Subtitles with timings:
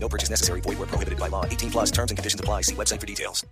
[0.00, 0.60] No purchase necessary.
[0.62, 1.44] Void where prohibited by law.
[1.44, 2.62] 18 plus terms and conditions apply.
[2.62, 3.44] See website for details.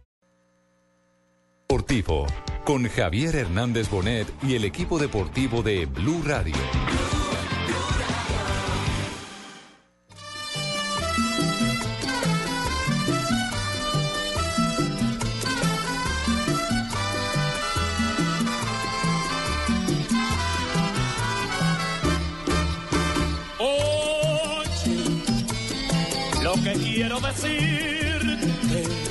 [27.21, 29.07] Quiero decir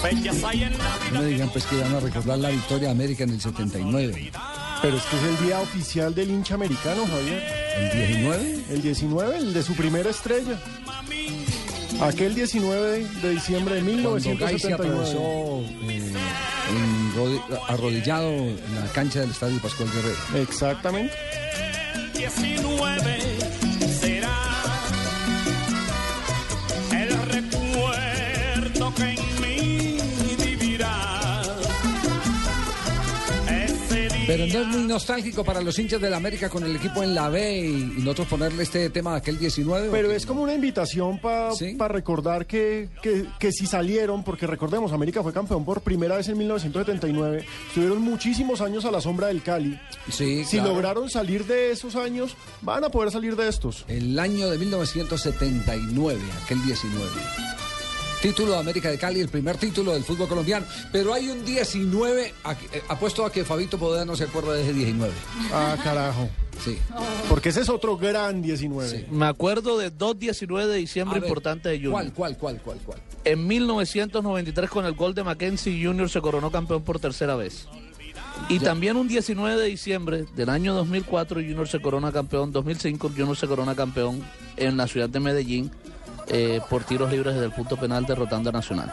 [0.00, 1.10] fechas hay en la vida.
[1.12, 4.30] No me digan pues que van a recordar la victoria de América en el 79.
[4.80, 7.42] Pero es que es el día oficial del hincha americano, Javier.
[7.76, 8.64] ¿El 19?
[8.70, 10.58] El 19, el de su primera estrella.
[12.00, 14.74] Aquel 19 de diciembre de Cuando Gai se 1979.
[14.74, 16.12] atravesó eh,
[16.70, 20.42] en arrodillado en la cancha del Estadio Pascual Guerrero.
[20.42, 21.12] Exactamente.
[22.14, 23.47] 19
[34.28, 37.30] Pero no es muy nostálgico para los hinchas del América con el equipo en la
[37.30, 37.66] B y,
[37.98, 39.88] y nosotros ponerle este tema de aquel 19.
[39.88, 41.76] ¿o Pero es como una invitación para ¿Sí?
[41.88, 46.36] recordar que, que, que si salieron, porque recordemos, América fue campeón por primera vez en
[46.36, 49.80] 1979, estuvieron muchísimos años a la sombra del Cali.
[50.10, 50.74] Sí, Si claro.
[50.74, 53.86] lograron salir de esos años, van a poder salir de estos.
[53.88, 57.67] El año de 1979, aquel 19.
[58.22, 60.66] Título de América de Cali, el primer título del fútbol colombiano.
[60.90, 64.62] Pero hay un 19, a- eh, apuesto a que Fabito Podeda no se acuerda de
[64.62, 65.12] ese 19.
[65.52, 66.28] Ah, carajo.
[66.64, 66.76] Sí.
[67.28, 69.06] Porque ese es otro gran 19.
[69.12, 71.92] Me acuerdo de dos 19 de diciembre importantes de Junior.
[71.92, 72.98] ¿Cuál, cuál, cuál, cuál, cuál?
[73.24, 77.68] En 1993 con el gol de Mackenzie Junior se coronó campeón por tercera vez.
[78.48, 83.36] Y también un 19 de diciembre del año 2004 Junior se corona campeón, 2005 Junior
[83.36, 84.22] se corona campeón
[84.56, 85.70] en la ciudad de Medellín
[86.30, 88.92] eh, por tiros libres desde el punto penal derrotando a Nacional.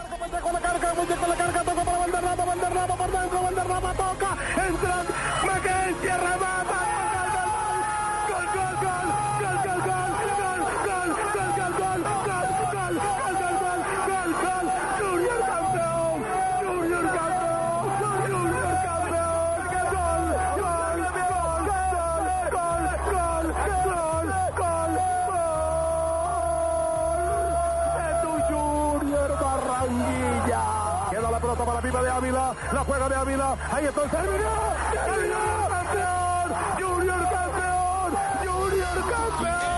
[32.86, 34.74] Juega de Ávila, ahí está terminó,
[35.06, 38.14] terminó, campeón, Junior campeón,
[38.46, 39.75] Junior campeón.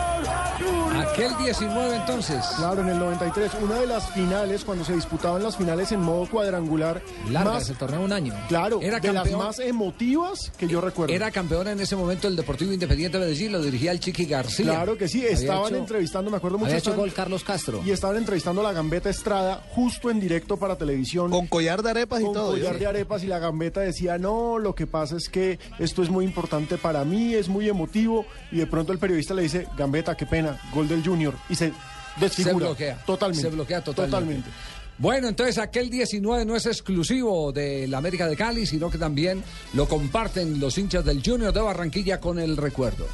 [0.62, 2.44] Aquel 19 entonces.
[2.58, 6.28] Claro, en el 93, una de las finales, cuando se disputaban las finales en modo
[6.28, 8.34] cuadrangular, Largas, más, el torneo un año.
[8.48, 11.14] claro, Era de las más emotivas que yo recuerdo.
[11.14, 14.66] Era campeón en ese momento el Deportivo Independiente de Medellín, lo dirigía el Chiqui García.
[14.66, 16.68] Claro que sí, estaban hecho- entrevistando, me acuerdo mucho.
[16.68, 17.82] Había hecho estaban- gol Carlos Castro.
[17.86, 21.30] Y estaban entrevistando a la Gambeta Estrada justo en directo para televisión.
[21.32, 22.52] Con collar de arepas y con todo.
[22.52, 26.10] collar de arepas y la gambeta decía, no, lo que pasa es que esto es
[26.10, 28.26] muy importante para mí, es muy emotivo.
[28.52, 31.36] Y de pronto el periodista le dice, gambeta, qué pena, gol del Junior.
[31.50, 31.74] Y se
[32.20, 32.54] desfigura.
[32.54, 33.04] Se bloquea.
[33.06, 33.50] Totalmente.
[33.50, 34.12] Se bloquea totalmente.
[34.12, 34.50] Totalmente.
[35.00, 39.44] Bueno, entonces aquel 19 no es exclusivo de la América de Cali, sino que también
[39.74, 43.06] lo comparten los hinchas del Junior de Barranquilla con el recuerdo.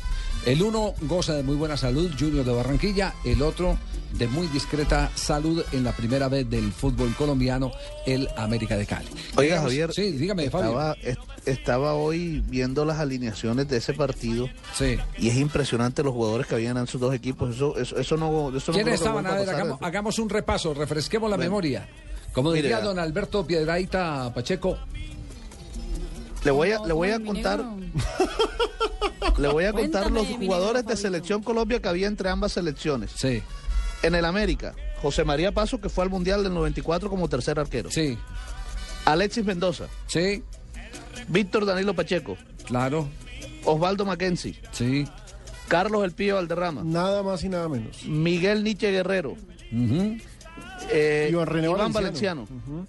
[0.45, 3.77] El uno goza de muy buena salud, Junior de Barranquilla, el otro
[4.11, 7.71] de muy discreta salud en la primera vez del fútbol colombiano,
[8.05, 9.07] el América de Cali.
[9.37, 9.93] Oiga, Javier.
[9.93, 14.97] Sí, dígame, estaba, est- estaba hoy viendo las alineaciones de ese partido Sí.
[15.17, 17.55] y es impresionante los jugadores que habían en sus dos equipos.
[17.55, 19.25] Eso, eso, eso no, eso ¿Quiénes estaban?
[19.25, 21.49] A ver, hagamos, hagamos un repaso, refresquemos la Bueno.
[21.51, 21.87] memoria.
[22.33, 24.77] Como diría don Alberto Piedraíta Pacheco,
[26.43, 27.63] Le voy a, le voy a contar,
[29.37, 33.11] le voy a contar Cuéntame, los jugadores de selección Colombia que había entre ambas selecciones.
[33.15, 33.41] sí,
[34.03, 37.89] En el América, José María Paso, que fue al Mundial del 94 como tercer arquero.
[37.91, 38.17] sí,
[39.05, 40.43] Alexis Mendoza, sí,
[41.27, 43.07] Víctor Danilo Pacheco, claro,
[43.65, 45.07] Osvaldo Mackenzie, sí.
[45.69, 48.03] Carlos El Pío Valderrama, Nada más y nada menos.
[48.05, 49.31] Miguel Nietzsche Guerrero,
[49.71, 50.17] Ujú.
[50.91, 52.45] eh, Iván René Iván Valenciano.
[52.49, 52.87] Valenciano.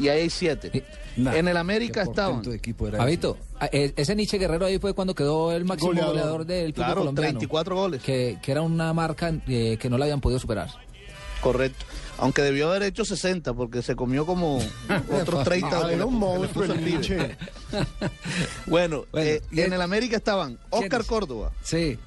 [0.00, 0.70] Y ahí hay siete.
[0.74, 0.84] Eh,
[1.24, 2.42] nah, en el América estaban.
[2.96, 6.12] Fabito, a- e- ese Nietzsche Guerrero ahí fue cuando quedó el máximo Goleador.
[6.12, 7.28] goleador, del fútbol Claro, colombiano.
[7.38, 8.02] 34 goles.
[8.02, 10.68] Que, que era una marca eh, que no la habían podido superar.
[11.40, 11.84] Correcto.
[12.18, 14.58] Aunque debió haber hecho 60 porque se comió como
[15.22, 15.86] otros 30.
[15.86, 16.70] Ah, era un monstruo el.
[16.80, 17.34] Bueno,
[18.66, 21.04] Bueno, eh, y en el América estaban Oscar.
[21.06, 21.98] Córdoba, Sí,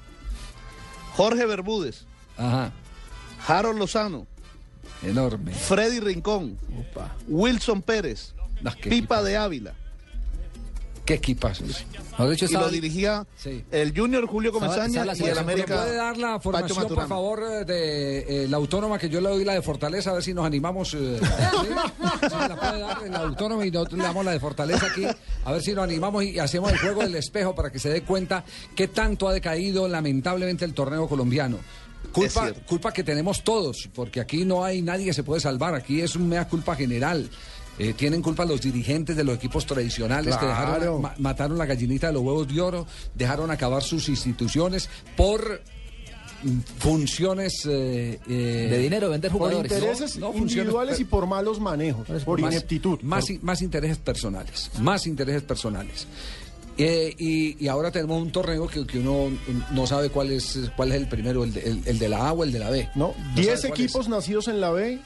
[1.16, 2.04] Jorge Bermúdez,
[2.36, 2.72] ajá,
[3.46, 4.26] Harold Lozano,
[5.02, 5.52] enorme.
[5.52, 6.58] Freddy Rincón,
[7.28, 8.34] Wilson Pérez,
[8.64, 9.24] No, Pipa equipazo.
[9.24, 9.74] de Ávila.
[11.04, 11.84] Qué equipazos.
[12.12, 13.62] Mejor dicho, Y lo dirigía Sí.
[13.70, 15.76] el Junior Julio Comesaña y el selección ¿Me América.
[15.82, 19.44] puede dar la formación, por favor, eh, de eh, la autónoma, que yo le doy
[19.44, 20.94] la de Fortaleza, a ver si nos animamos.
[20.94, 21.20] eh,
[21.60, 21.68] ¿sí?
[22.30, 25.04] La puede dar la autónoma y nosotros le damos la de Fortaleza aquí,
[25.44, 28.00] a ver si nos animamos y hacemos el juego del espejo para que se dé
[28.02, 28.42] cuenta
[28.74, 31.58] qué tanto ha decaído lamentablemente el torneo colombiano.
[32.12, 36.00] Culpa, culpa que tenemos todos, porque aquí no hay nadie que se puede salvar, aquí
[36.00, 37.28] es un mea culpa general.
[37.78, 42.06] Eh, tienen culpa los dirigentes de los equipos tradicionales que dejaron, ma- mataron la gallinita
[42.08, 45.60] de los huevos de oro, dejaron acabar sus instituciones por
[46.78, 49.72] funciones eh, eh, de dinero, vender Por jugadores.
[49.72, 53.00] intereses no, funciones- individuales y por malos manejos, por más- ineptitud.
[53.02, 56.06] Más, por- más intereses personales, más intereses personales.
[56.76, 59.30] Eh, y, y ahora tenemos un torneo que, que uno
[59.70, 62.32] no sabe cuál es cuál es el primero, el de, el- el de la A
[62.32, 62.88] o el de la B.
[62.96, 64.98] No, sabe 10 cuál equipos nacidos en la B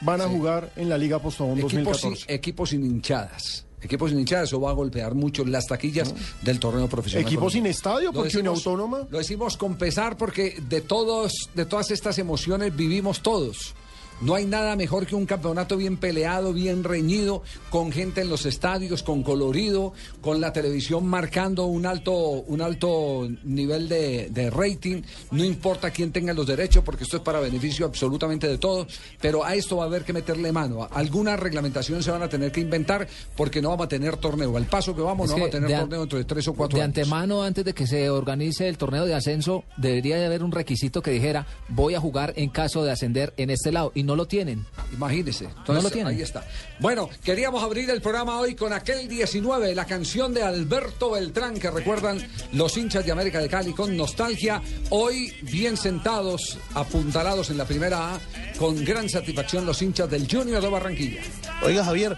[0.00, 0.34] van a Sí.
[0.34, 2.34] jugar en la Liga Postobón equipos sin, 2014.
[2.34, 3.64] equipos sin hinchadas.
[3.80, 6.12] Equipos sin hinchadas, eso va a golpear mucho las taquillas
[6.42, 7.26] del torneo profesional.
[7.26, 9.06] Equipos sin estadio, porque una autónoma.
[9.10, 13.74] Lo decimos con pesar porque de todos, de todas estas emociones vivimos todos.
[14.20, 18.46] No hay nada mejor que un campeonato bien peleado, bien reñido, con gente en los
[18.46, 19.92] estadios, con colorido,
[20.22, 25.02] con la televisión marcando un alto, un alto nivel de, de rating.
[25.30, 28.86] No importa quién tenga los derechos, porque esto es para beneficio absolutamente de todos.
[29.20, 30.88] Pero a esto va a haber que meterle mano.
[30.90, 34.56] Alguna reglamentación se van a tener que inventar porque no vamos a tener torneo.
[34.56, 36.54] Al paso que vamos, Es no vamos a tener de torneo dentro de tres o
[36.54, 36.96] cuatro de años.
[36.96, 41.02] antemano, antes de que se organice el torneo de ascenso, debería de haber un requisito
[41.02, 43.92] que dijera voy a jugar en caso de ascender en este lado.
[43.94, 44.64] Y no lo tienen.
[44.92, 45.48] Imagínese.
[45.66, 46.14] No lo tienen.
[46.14, 46.44] ahí está.
[46.78, 51.70] Bueno, queríamos abrir el programa hoy con aquel 19, la canción de Alberto Beltrán, que
[51.70, 54.62] recuerdan los hinchas de América de Cali con nostalgia.
[54.90, 58.20] Hoy, bien sentados, apuntalados en la primera A,
[58.58, 61.22] con gran satisfacción los hinchas del Junior de Barranquilla.
[61.62, 62.16] Oiga, Javier,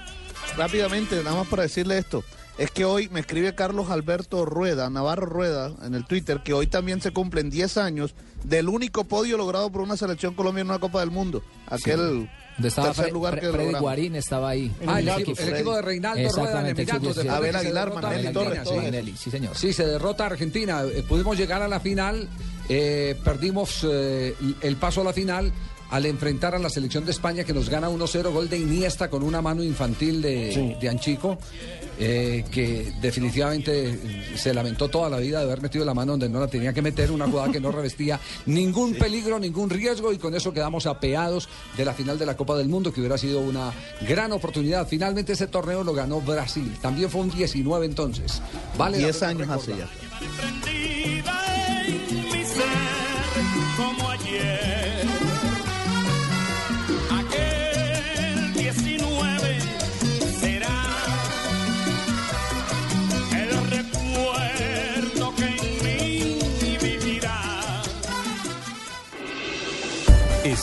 [0.56, 2.22] rápidamente, nada más para decirle esto.
[2.58, 6.66] Es que hoy me escribe Carlos Alberto Rueda, Navarro Rueda, en el Twitter, que hoy
[6.66, 10.80] también se cumplen 10 años del único podio logrado por una selección colombiana en una
[10.80, 11.42] Copa del Mundo.
[11.68, 12.28] Aquel
[12.60, 13.80] estaba tercer Fre- lugar Fre- que Freddy logramos.
[13.80, 14.72] Guarín estaba ahí.
[14.88, 15.52] Ah, el, equipo, el Freddy.
[15.52, 17.16] equipo de Reinaldo Rueda en Exactamente, Emiratos.
[17.22, 19.56] sí, Abel Aguilar, Argentina, Torres, Magnelli, sí, señor.
[19.56, 20.82] Sí, se derrota a Argentina.
[20.82, 22.28] Eh, pudimos llegar a la final,
[22.68, 25.52] eh, perdimos eh, el paso a la final
[25.90, 29.22] al enfrentar a la selección de España que nos gana 1-0, gol de Iniesta con
[29.22, 30.76] una mano infantil de, Sí.
[30.80, 31.38] de Anchico,
[31.98, 33.98] eh, que definitivamente
[34.36, 36.82] se lamentó toda la vida de haber metido la mano donde no la tenía que
[36.82, 41.48] meter, una jugada que no revestía ningún peligro, ningún riesgo y con eso quedamos apeados
[41.76, 43.72] de la final de la Copa del Mundo, que hubiera sido una
[44.06, 44.86] gran oportunidad.
[44.86, 48.40] Finalmente ese torneo lo ganó Brasil, también fue un 19 entonces.
[48.76, 49.88] Vale la 10 pena años hace ya.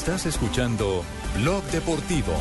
[0.06, 1.04] Estás escuchando
[1.34, 2.32] Blog Deportivo.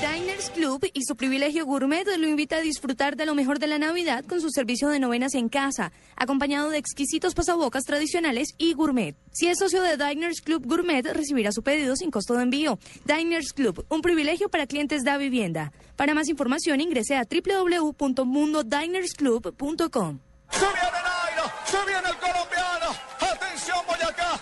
[0.00, 3.78] Diners Club y su privilegio gourmet lo invita a disfrutar de lo mejor de la
[3.78, 9.14] Navidad con su servicio de novenas en casa, acompañado de exquisitos pasabocas tradicionales y gourmet.
[9.30, 12.80] Si es socio de Diners Club Gourmet, recibirá su pedido sin costo de envío.
[13.04, 15.70] Diners Club, un privilegio para clientes de vivienda.
[15.94, 20.18] Para más información ingrese a www.mundodinersclub.com.
[20.50, 22.45] Se viene Nairo, se viene el colombiano.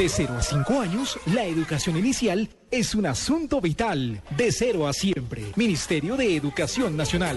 [0.00, 4.22] De 0 a 5 años, la educación inicial es un asunto vital.
[4.34, 5.44] De 0 a siempre.
[5.56, 7.36] Ministerio de Educación Nacional.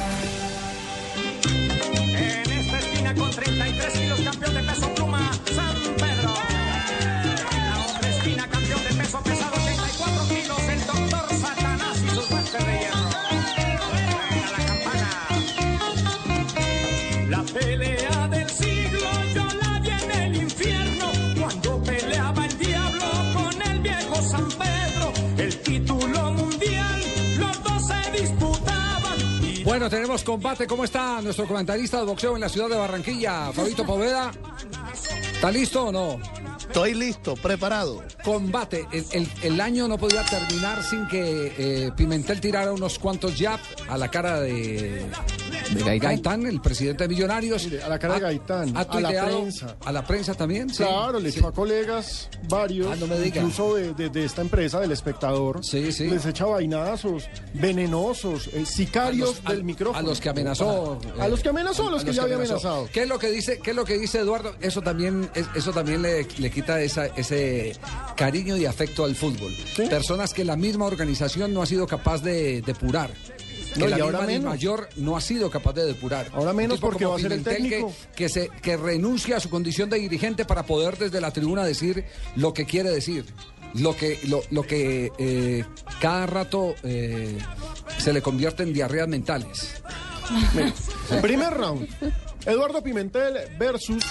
[29.81, 30.67] Bueno, tenemos combate.
[30.67, 34.29] ¿Cómo está nuestro comentarista de boxeo en la ciudad de Barranquilla, Fabito Poveda?
[35.33, 36.19] ¿Está listo o no?
[36.59, 38.03] Estoy listo, preparado.
[38.23, 38.85] Combate.
[38.91, 43.59] El, el- el año no podía terminar sin que eh, Pimentel tirara unos cuantos jab
[43.89, 45.03] a la cara de,
[45.73, 46.45] de Gaitán.
[46.45, 47.67] el presidente de Millonarios.
[47.83, 49.77] A la cara de Gaitán, a la prensa.
[49.83, 50.69] A la prensa también.
[50.69, 50.77] sí.
[50.83, 51.39] Claro, le Sí.
[51.39, 55.63] echó a colegas varios, Ah, no me incluso de, de- de esta empresa, del espectador.
[55.63, 56.07] Sí, sí.
[56.07, 59.99] Les echa vainazos, venenosos, eh, sicarios los- del micrófono.
[59.99, 60.99] A los que amenazó.
[61.19, 62.89] A los que amenazó, a los que ya había amenazado.
[62.91, 64.55] ¿Qué es lo que dice, qué es lo que dice Eduardo?
[64.61, 67.75] Eso también, es- eso también le, le quita esa- ese
[68.15, 69.55] cariño y afecto al fútbol.
[69.89, 73.11] Personas que la misma organización no ha sido capaz de depurar.
[73.73, 74.45] Que No, la y ahora misma menos.
[74.53, 76.27] mayor no ha sido capaz de depurar.
[76.33, 77.93] Ahora menos porque va a ser el que- técnico.
[78.15, 82.03] Que, se, que renuncia a su condición de dirigente para poder desde la tribuna decir
[82.35, 83.25] lo que quiere decir.
[83.75, 85.63] Lo que, lo, lo que eh,
[86.01, 87.37] cada rato eh,
[87.97, 89.81] se le convierte en diarreas mentales.
[91.21, 91.87] Primer round.
[92.45, 94.03] Eduardo Pimentel versus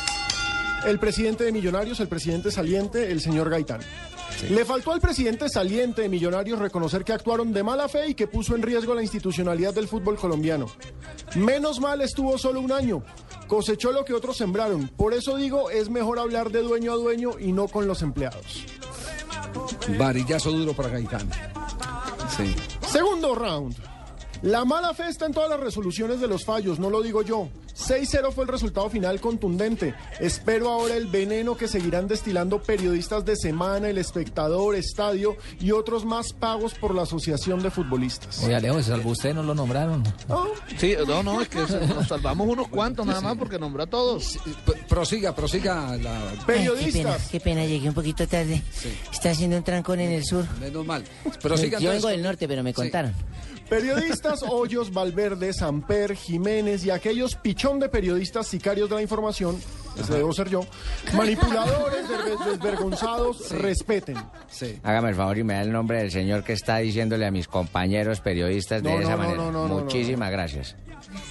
[0.87, 3.81] el presidente de Millonarios, el presidente saliente, el señor Gaitán.
[4.49, 8.27] Le faltó al presidente saliente de Millonarios reconocer que actuaron de mala fe y que
[8.27, 10.67] puso en riesgo la institucionalidad del fútbol colombiano.
[11.35, 13.03] Menos mal estuvo solo un año.
[13.47, 14.89] Cosechó lo que otros sembraron.
[14.89, 18.65] Por eso digo, es mejor hablar de dueño a dueño y no con los empleados.
[19.99, 21.29] Varillazo duro para Gaitán.
[22.37, 22.55] Sí.
[22.89, 23.77] Segundo round.
[24.43, 27.49] La mala fe está en todas las resoluciones de los fallos, no lo digo yo.
[27.77, 29.95] 6-0 fue el resultado final contundente.
[30.19, 36.05] Espero ahora el veneno que seguirán destilando periodistas de Semana, El Espectador, Estadio y otros
[36.05, 38.43] más pagos por la Asociación de Futbolistas.
[38.45, 40.03] Oye, Alejo, se salvó usted, no lo nombraron.
[40.79, 44.39] Sí, no, no, es que nos salvamos unos cuantos nada más porque nombró a todos.
[44.89, 46.31] Prosiga, prosiga la.
[46.31, 47.29] Ay, qué pena, Periodistas.
[47.31, 48.63] qué pena, llegué un poquito tarde.
[49.13, 50.45] Está haciendo un trancón en el sur.
[50.59, 51.05] Menos mal.
[51.43, 52.75] Prosiga Yo vengo del norte, pero me Sí.
[52.77, 53.15] contaron.
[53.69, 59.61] Periodistas Hoyos, Valverde, Samper, Jiménez y aquellos pichón de periodistas sicarios de la información,
[59.99, 60.63] ese debo ser yo,
[61.15, 64.17] manipuladores, desver- desvergonzados, respeten.
[64.51, 64.79] Sí.
[64.83, 67.47] Hágame el favor y me da el nombre del señor que está diciéndole a mis
[67.49, 69.37] compañeros periodistas de No, no, esa no, manera.
[69.37, 70.77] no, no, no, Muchísimas gracias.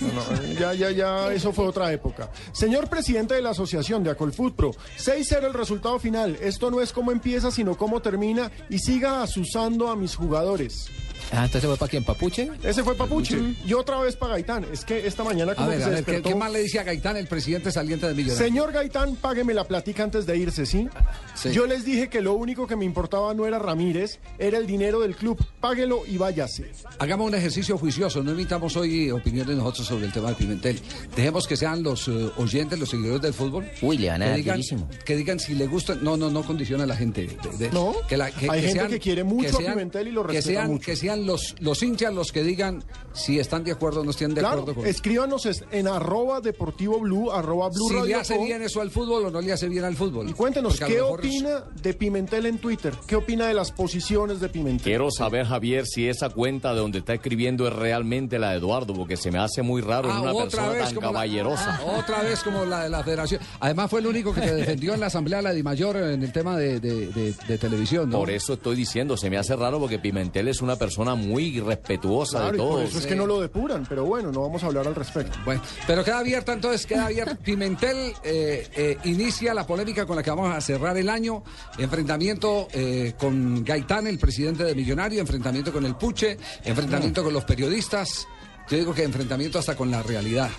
[0.02, 2.30] No, no, ya, ya, ya, eso fue otra época.
[2.52, 6.38] Señor presidente de la asociación de Acolfutpro, 6-0 el resultado final.
[6.42, 8.52] Esto no es cómo empieza, sino cómo termina.
[8.70, 10.88] Y siga asusando a mis jugadores.
[11.32, 12.50] Ah, entonces fue para quién, Papuche.
[12.64, 13.38] Ese fue Papuche.
[13.66, 14.66] Y otra vez para Gaitán.
[14.72, 16.30] Es que esta mañana A como ver, que a se ver, ¿qué, despertó.
[16.30, 18.38] qué más le dice a Gaitán el presidente saliente de Millonarios?
[18.48, 20.88] Señor Gaitán, págueme la platica antes de irse, ¿sí?
[21.36, 21.52] Sí.
[21.52, 25.00] Yo les dije que lo único que me importaba no era Ramírez, era el dinero
[25.02, 25.38] del club.
[25.60, 26.72] Páguelo y váyase.
[26.98, 30.80] Hagamos un ejercicio juicioso, no emitamos hoy opiniones nosotros sobre el tema de Pimentel.
[31.16, 33.70] Dejemos que sean los eh, oyentes, los seguidores del fútbol.
[33.82, 34.62] Uy, le van a que digan,
[35.06, 35.96] que digan si le gusta.
[35.96, 37.28] No, no, no condiciona a la gente.
[37.28, 40.34] de- de- No, que la- hay gente que quiere mucho a Pimentel y lo que
[40.34, 40.86] respeta sean, mucho.
[40.86, 42.84] Que sean los, los hinchas los que digan
[43.14, 46.42] si están de acuerdo o no están de Claro, acuerdo con escríbanos es- en arroba
[46.42, 48.44] deportivo blue, arroba blue si le radio hace co.
[48.46, 50.30] bien eso al fútbol o no le hace bien al fútbol.
[50.30, 52.94] Y cuéntenos, ¿qué es- opina de Pimentel en Twitter?
[53.08, 54.84] ¿Qué opina de las posiciones de Pimentel?
[54.84, 58.94] Quiero saber, Javier, si esa cuenta de donde está escribiendo es realmente la de Eduardo,
[58.94, 61.80] porque se me hace muy raro en Ah, una persona tan la- caballerosa.
[61.82, 63.42] ah, otra vez como la de la federación.
[63.60, 66.58] Además fue el único que te defendió en la asamblea la Dimayor en el tema
[66.58, 68.20] de, de- de- de televisión, ¿no?
[68.20, 72.40] Por eso estoy diciendo, se me hace raro porque Pimentel es una persona muy respetuosa
[72.40, 72.90] Claro, de por todos.
[72.90, 75.38] eso es que no lo depuran, pero bueno, no vamos a hablar al respecto.
[75.46, 77.36] Bueno, pero queda abierta entonces, queda abierta.
[77.44, 81.44] Pimentel eh, eh, inicia la polémica con la que vamos a cerrar el año.
[81.78, 87.44] Enfrentamiento eh, con Gaitán, el presidente de Millonario, enfrentamiento con el Puche, enfrentamiento con los
[87.46, 88.28] periodistas.
[88.70, 90.50] Yo digo que enfrentamiento hasta con la realidad.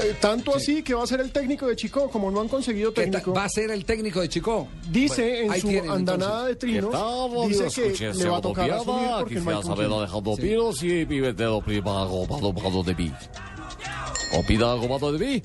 [0.00, 2.92] T- Tanto así que va a ser el técnico de Chico, como no han conseguido
[2.92, 3.32] ¿Qué ta- técnico.
[3.34, 4.68] ¿Va a ser el técnico de Chico?
[4.90, 8.70] Dice Bueno, en su tienen, andanada de trinos, Estamos dice que le va a tocar
[8.70, 10.42] asumir porque que no hay dejando Sí.
[10.42, 13.12] pilos y vive de lo privado pagado pagado de mí.
[14.32, 15.42] ¿O pida algo más de mí?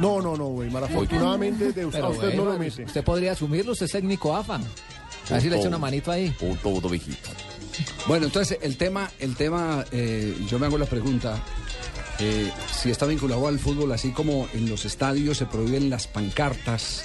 [0.00, 0.68] No, no, no, güey.
[0.74, 2.84] Afortunadamente de usted, Pero usted no bueno, lo mete.
[2.84, 4.56] Usted podría asumirlo, usted es técnico AFA.
[4.56, 6.30] A ver si le echa una manito ahí.
[6.30, 7.30] Punto, punto, viejito.
[8.06, 11.40] Bueno, entonces el tema, el tema, eh, yo me hago la pregunta,
[12.20, 17.04] eh, si está vinculado al fútbol, así como en los estadios se prohíben las pancartas.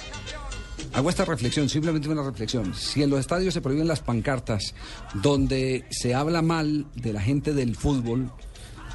[0.92, 2.74] Hago esta reflexión, simplemente una reflexión.
[2.74, 4.74] Si en los estadios se prohíben las pancartas
[5.14, 8.32] donde se habla mal de la gente del fútbol,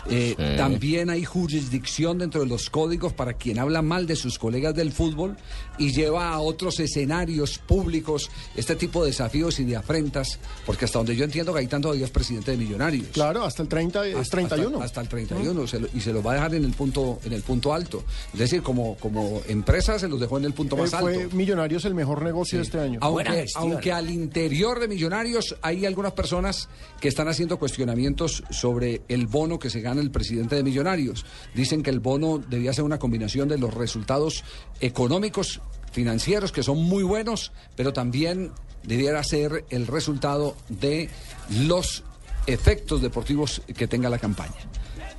[0.10, 0.58] eh, Sí.
[0.58, 4.92] también hay jurisdicción dentro de los códigos para quien habla mal de sus colegas del
[4.92, 5.36] fútbol
[5.78, 11.00] y lleva a otros escenarios públicos este tipo de desafíos y de afrentas, porque hasta
[11.00, 13.08] donde yo entiendo, Gaitán todavía es presidente de Millonarios.
[13.14, 14.76] Claro, hasta el 30, es Hasta- 31.
[14.82, 17.20] Hasta, hasta el 31 se lo- y se lo va a dejar en el punto
[17.26, 18.04] en el punto alto.
[18.34, 21.06] Es decir, como, como empresa se los dejó en el punto Eh, más alto.
[21.08, 23.00] fue Millonarios el mejor negocio de este año.
[23.02, 26.70] Aunque, aunque al interior de Millonarios hay algunas personas
[27.00, 31.26] que están haciendo cuestionamientos sobre el bono que se gana el presidente de Millonarios.
[31.54, 34.44] Dicen que el bono debía ser una combinación de los resultados
[34.80, 35.62] económicos,
[35.92, 38.52] financieros, que son muy buenos, pero también
[38.84, 41.10] debiera ser el resultado de
[41.50, 42.04] los
[42.48, 44.56] efectos deportivos que tenga la campaña.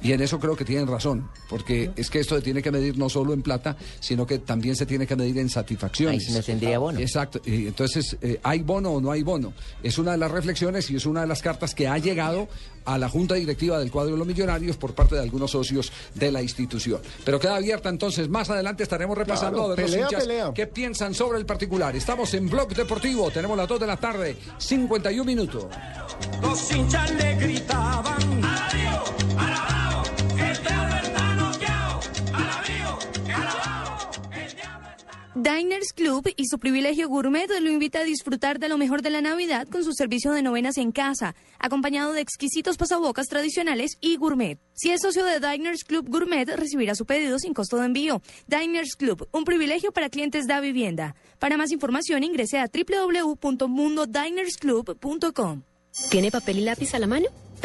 [0.03, 2.99] Y en eso creo que tienen razón, porque es que esto se tiene que medir
[2.99, 6.21] no solo en plata, sino que también se tiene que medir en satisfacciones.
[6.21, 7.01] Ahí sí no tendría bono.
[7.01, 7.41] Exacto.
[7.45, 9.53] Y entonces, eh, ¿hay bono o no hay bono?
[9.83, 12.49] Es una de las reflexiones y es una de las cartas que ha llegado
[12.85, 16.31] a la Junta Directiva del Cuadro de los Millonarios por parte de algunos socios de
[16.31, 17.01] la institución.
[17.25, 18.29] Pero queda abierta entonces.
[18.29, 20.53] Más adelante estaremos repasando Claro, a ver los hinchas pelea.
[20.55, 21.97] qué piensan sobre el particular.
[21.97, 23.31] Estamos en Blog Deportivo.
[23.31, 25.67] Tenemos las 2 de la tarde, 51 minutos.
[26.43, 28.45] Los hinchas le gritaban
[35.37, 39.21] Diners Club y su privilegio gourmet lo invita a disfrutar de lo mejor de la
[39.21, 44.59] Navidad con su servicio de novenas en casa, acompañado de exquisitos pasabocas tradicionales y gourmet.
[44.73, 48.23] Si es socio de Diners Club Gourmet, recibirá su pedido sin costo de envío.
[48.47, 51.17] Diners Club, un privilegio para clientes da vivienda.
[51.39, 55.63] Para más información ingrese a www.mundodinersclub.com.
[56.11, 57.27] ¿Tiene papel y lápiz a la mano?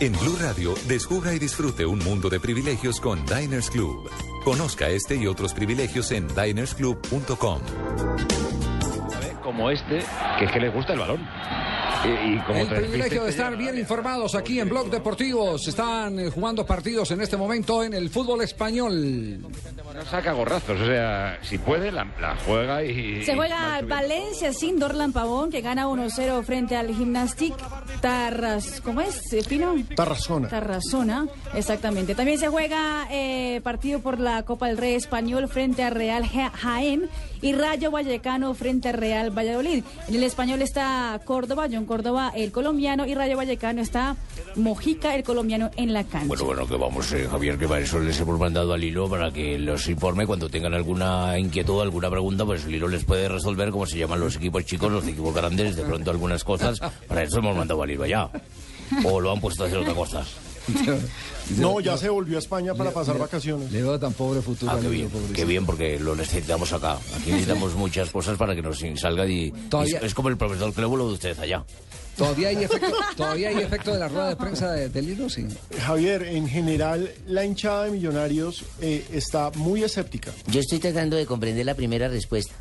[0.00, 4.10] En Blue Radio, descubra y disfrute un mundo de privilegios con Diners Club.
[4.44, 7.60] Conozca este y otros privilegios en dinersclub.com.
[9.42, 10.00] como este,
[10.38, 11.20] que es que les gusta el balón.
[12.04, 15.58] Y, y como El privilegio de estar bien informados aquí en Blog Deportivo.
[15.58, 19.40] Se están eh, jugando partidos en este momento en el fútbol español.
[19.40, 23.24] no saca gorrazos, o sea, si puede, la, la juega y...
[23.24, 27.54] Se juega Valencia sin Dorlan Pavón, que gana 1-0 frente al Gimnastic
[28.00, 28.80] Tarras.
[28.84, 29.74] ¿Cómo es, Pino?
[29.96, 30.48] Tarrazona.
[30.48, 32.14] Tarrazona, exactamente.
[32.14, 36.50] También se juega eh, partido por la Copa del Rey Español frente a Real Ja-
[36.50, 37.08] Jaén
[37.40, 39.84] y Rayo Vallecano frente a Real Valladolid.
[40.08, 41.93] En el español está Córdoba, John Córdoba,
[42.34, 44.16] el colombiano, y Rayo Vallecano está
[44.56, 46.26] Mojica, el colombiano, en la cancha.
[46.26, 49.30] Bueno, bueno, que vamos, eh, Javier, que para eso les hemos mandado al hilo para
[49.30, 53.70] que los informe cuando tengan alguna inquietud, alguna pregunta, pues el hilo les puede resolver
[53.70, 56.80] cómo se llaman los equipos chicos, los equipos grandes, de pronto algunas cosas.
[57.08, 58.30] Para eso hemos mandado al hilo allá.
[59.04, 60.24] O lo han puesto a hacer otra cosa.
[61.58, 63.70] No, ya se volvió a España para pasar vacaciones.
[63.70, 64.72] Le veo tan pobre futuro.
[64.72, 66.98] Ah, qué bien, qué bien, porque lo necesitamos acá.
[67.14, 71.06] Aquí necesitamos muchas cosas para que nos salga y, Todavía- es, como el profesor Clébulo
[71.08, 71.62] de ustedes allá.
[72.16, 75.28] ¿Todavía hay efecto, todavía hay efecto de la rueda de prensa de- hilo?
[75.28, 75.46] Sí.
[75.80, 80.30] Javier, en general, la hinchada de Millonarios eh, está muy escéptica.
[80.46, 82.54] Yo estoy tratando de comprender la primera respuesta.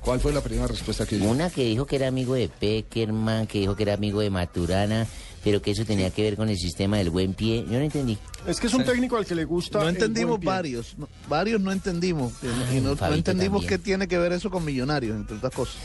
[0.00, 1.28] ¿Cuál fue la primera respuesta que dio?
[1.28, 5.06] Una que dijo que era amigo de Peckerman, que dijo que era amigo de Maturana,
[5.48, 7.64] pero que eso tenía que ver con el sistema del buen pie.
[7.70, 8.18] Yo no entendí.
[8.46, 9.78] Es que es un técnico al que le gusta.
[9.78, 10.50] No el entendimos buen pie.
[10.50, 12.34] varios, no- varios no entendimos.
[12.34, 13.80] que no- y no, no Fabito entendimos también.
[13.80, 15.76] qué tiene que ver eso con millonarios, entre otras cosas.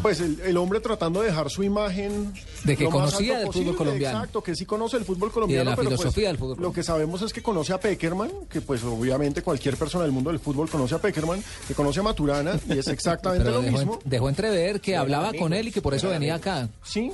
[0.00, 2.32] Pues el, el hombre tratando de dejar su imagen.
[2.64, 4.16] De que conocía del fútbol colombiano.
[4.20, 5.68] Exacto, que sí conoce el fútbol colombiano.
[5.68, 8.62] la pero pues, filosofía del fútbol Lo que sabemos es que conoce a Peckerman, que
[8.62, 12.58] pues obviamente cualquier persona del mundo del fútbol conoce a Peckerman, que conoce a Maturana,
[12.70, 13.98] y es exactamente Pero lo dejó, mismo.
[14.06, 16.48] dejó entrever que hablaba amigos, con él y que por eso venía amigos.
[16.56, 16.68] acá.
[16.82, 17.12] Sí.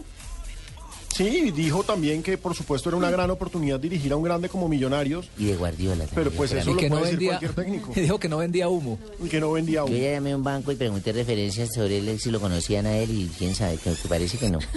[1.17, 4.69] Sí, dijo también que por supuesto era una gran oportunidad dirigir a un grande como
[4.69, 5.31] Millonarios.
[5.39, 6.15] Y de Guardiola también.
[6.15, 7.93] Pero pues eso lo que puede no decir vendía, cualquier técnico.
[8.01, 8.99] dijo que no vendía humo.
[9.25, 9.97] Y que no vendía Yo humo.
[9.97, 13.11] ya llamé a un banco y pregunté referencias sobre él, si lo conocían a él
[13.11, 14.59] y quién sabe, que, que parece que no.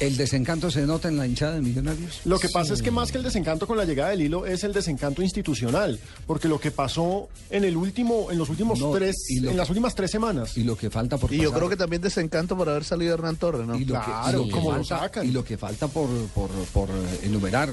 [0.00, 2.20] ¿El desencanto se nota en la hinchada de Millonarios?
[2.24, 4.64] Lo que pasa es que más que el desencanto con la llegada del hilo es
[4.64, 9.14] el desencanto institucional, porque lo que pasó en el último, en los últimos No, tres,
[9.30, 10.56] y lo- en las últimas tres semanas.
[10.58, 13.36] Y lo que falta por Y yo creo que también desencanto por haber salido Hernán
[13.36, 13.76] Torres, ¿no?
[13.76, 15.26] y lo Claro, que, y lo que como lo falta, sacan.
[15.28, 16.88] y lo que falta por, por, por,
[17.22, 17.72] enumerar.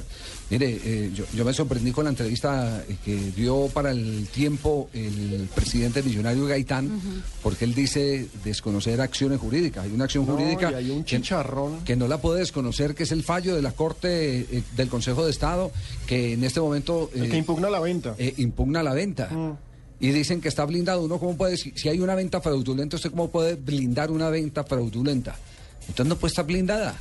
[0.51, 4.89] Mire, eh, yo, yo me sorprendí con la entrevista eh, que dio para el tiempo
[4.93, 6.91] el presidente millonario Gaitán,
[7.41, 9.85] porque él dice desconocer acciones jurídicas.
[9.85, 11.85] Hay una acción No, jurídica y hay un que- chicharrón.
[11.85, 15.23] que no la puede desconocer, que es el fallo de la Corte eh, del Consejo
[15.23, 15.71] de Estado,
[16.05, 18.13] que en este momento El eh, que impugna la venta.
[18.17, 19.29] eh, impugna la venta.
[20.01, 21.03] Y dicen que está blindado.
[21.03, 24.65] Uno, ¿cómo puede, si, si hay una venta fraudulenta, usted cómo puede blindar una venta
[24.65, 25.35] fraudulenta?
[25.87, 26.95] Entonces no puede estar blindada.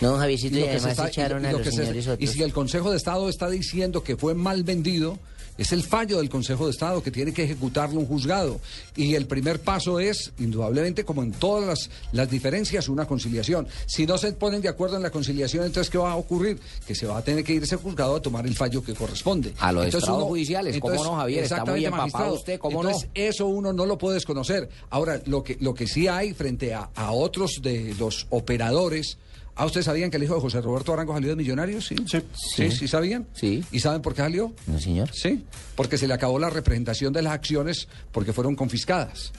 [0.00, 1.86] No, Javiercito, y, lo que se además está- echaron y a lo los que se-
[1.86, 5.18] señores y si el Consejo de Estado está diciendo que fue mal vendido,
[5.58, 8.60] es el fallo del Consejo de Estado que tiene que ejecutarlo un juzgado.
[8.94, 13.66] Y el primer paso es, indudablemente, como en todas las, las diferencias, una conciliación.
[13.86, 16.60] Si no se ponen de acuerdo en la conciliación, entonces, ¿qué va a ocurrir?
[16.86, 19.54] Que se va a tener que ir ese juzgado a tomar el fallo que corresponde.
[19.58, 21.44] A los Entonces, uno- judiciales, ¿cómo no, Javier?
[21.44, 22.34] Está muy exactamente, empapado magistrado.
[22.34, 22.88] usted, ¿cómo no?
[22.90, 24.68] Entonces, eso uno no lo puede desconocer.
[24.90, 29.16] Ahora, lo que, lo que sí hay frente a, a otros de los operadores.
[29.58, 31.86] ¿Ah, ustedes sabían que el hijo de José Roberto Arango salió de Millonarios?
[31.86, 31.96] Sí.
[32.06, 32.88] Sí, sí, Sí.
[32.88, 33.26] sabían.
[33.32, 33.64] Sí.
[33.72, 34.52] ¿Y saben por qué salió?
[34.66, 35.10] No, señor.
[35.14, 39.32] Sí, porque se le acabó la representación de las acciones porque fueron confiscadas.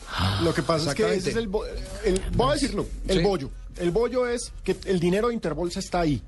[0.44, 1.66] Lo que pasa es que ese es el, bo-
[2.04, 3.24] el- voy a decirlo, el Sí.
[3.24, 3.52] bollo.
[3.78, 6.20] El bollo es que el dinero de Interbolsa está ahí.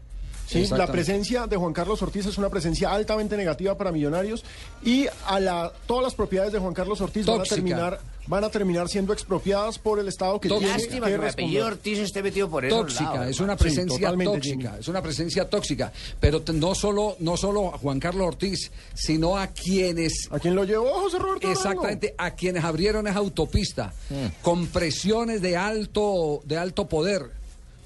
[0.49, 0.67] ¿Sí?
[0.75, 4.43] La presencia de Juan Carlos Ortiz es una presencia altamente negativa para Millonarios
[4.83, 7.55] y a la, todas las propiedades de Juan Carlos Ortiz van a Tóxica.
[7.55, 11.27] terminar van a terminar siendo expropiadas por el Estado que tiene Lástima que que mi
[11.27, 11.65] apellido.
[11.65, 14.79] Ortiz esté metido por esos tóxica, lados, es una presencia Sí, tóxica, Jimmy.
[14.81, 19.47] es una presencia tóxica, pero no solo no solo a Juan Carlos Ortiz, sino a
[19.47, 21.59] quienes ¿A quién lo llevó José Roberto Arango?
[21.59, 23.93] Exactamente, a quienes abrieron esa autopista
[24.43, 27.38] con presiones de alto, de alto poder.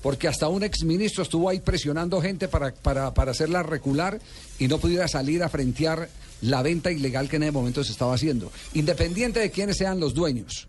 [0.04, 4.20] Porque hasta un exministro estuvo ahí presionando gente para, para, para hacerla recular
[4.60, 6.10] y no pudiera salir a frentear
[6.42, 8.52] la venta ilegal que en ese momento se estaba haciendo.
[8.76, 10.68] Independiente de quiénes sean los dueños.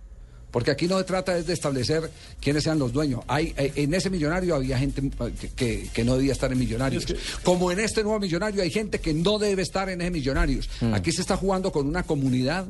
[0.52, 2.08] Porque aquí no se trata es de establecer
[2.40, 3.22] quiénes sean los dueños.
[3.26, 6.60] Hay, eh, en ese millonario había gente eh, que, que- que no debía estar en
[6.60, 7.04] millonarios.
[7.42, 10.70] Como en este nuevo millonario hay gente que no debe estar en ese millonarios.
[10.92, 12.66] Aquí se está jugando con una comunidad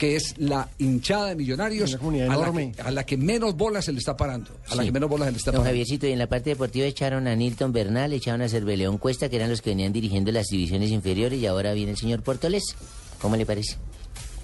[0.00, 2.72] que es la hinchada de millonarios a la, enorme.
[2.72, 4.50] que, a la que menos bolas se le está parando.
[4.70, 4.88] A la Sí.
[4.88, 5.70] que menos bolas se le está Don parando.
[5.72, 9.36] Javiercito, y en la parte deportiva echaron a Nilton Bernal, echaron a Cerveleón Cuesta, que
[9.36, 12.62] eran los que venían dirigiendo las divisiones inferiores, y ahora viene el señor Portoles.
[13.20, 13.76] ¿Cómo le parece?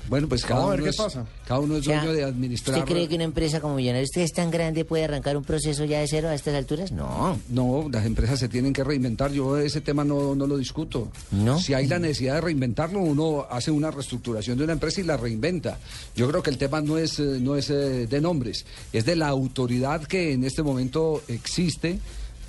[0.09, 1.27] Bueno, pues cada Vamos a ver uno, qué es, pasa.
[1.47, 2.79] cada uno es O sea, dueño de administrar.
[2.79, 5.85] ¿Usted cree que una empresa como Millonarios, usted es tan grande, puede arrancar un proceso
[5.85, 6.93] ya de cero a estas alturas?
[6.93, 7.39] No.
[7.49, 9.33] No, las empresas se tienen que reinventar.
[9.33, 11.11] Yo ese tema no, no lo discuto.
[11.33, 11.59] ¿No?
[11.59, 15.17] Si hay la necesidad de reinventarlo, uno hace una reestructuración de una empresa y la
[15.17, 15.79] reinventa.
[16.15, 19.17] Yo creo que el tema no es, eh, no es eh, de nombres, es de
[19.17, 21.99] la autoridad que en este momento existe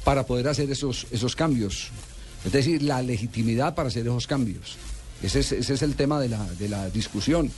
[0.04, 1.90] para poder hacer esos, esos cambios.
[2.46, 4.78] Es decir, la legitimidad para hacer esos cambios.
[5.24, 7.50] Ese es, el tema de la, de la discusión.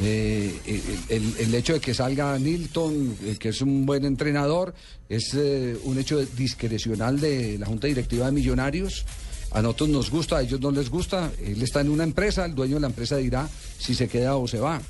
[0.00, 4.74] Eh, el, el- el hecho de que salga Nilton, eh, que es un buen entrenador,
[5.08, 9.04] es eh, un hecho discrecional de la Junta Directiva de Millonarios.
[9.50, 11.30] A nosotros nos gusta, a ellos no les gusta.
[11.44, 13.46] Él está en una empresa, el dueño de la empresa dirá
[13.78, 14.80] si se queda o se va.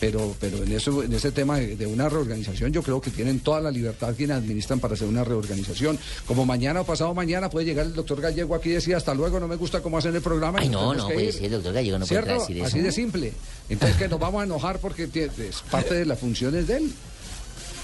[0.00, 3.40] Pero, pero en, eso, en ese tema de, de una reorganización, yo creo que tienen
[3.40, 5.98] toda la libertad quienes administran para hacer una reorganización.
[6.26, 9.40] Como mañana o pasado mañana puede llegar el doctor Gallego aquí y decir hasta luego,
[9.40, 10.58] no me gusta cómo hacen el programa.
[10.60, 11.32] Ay, no, no puede ir.
[11.32, 12.40] ser, el doctor Gallego no puede ¿Cierto?
[12.40, 12.66] decir eso.
[12.66, 13.32] Así de simple.
[13.68, 16.92] Entonces que nos vamos a enojar porque es parte de las funciones de él.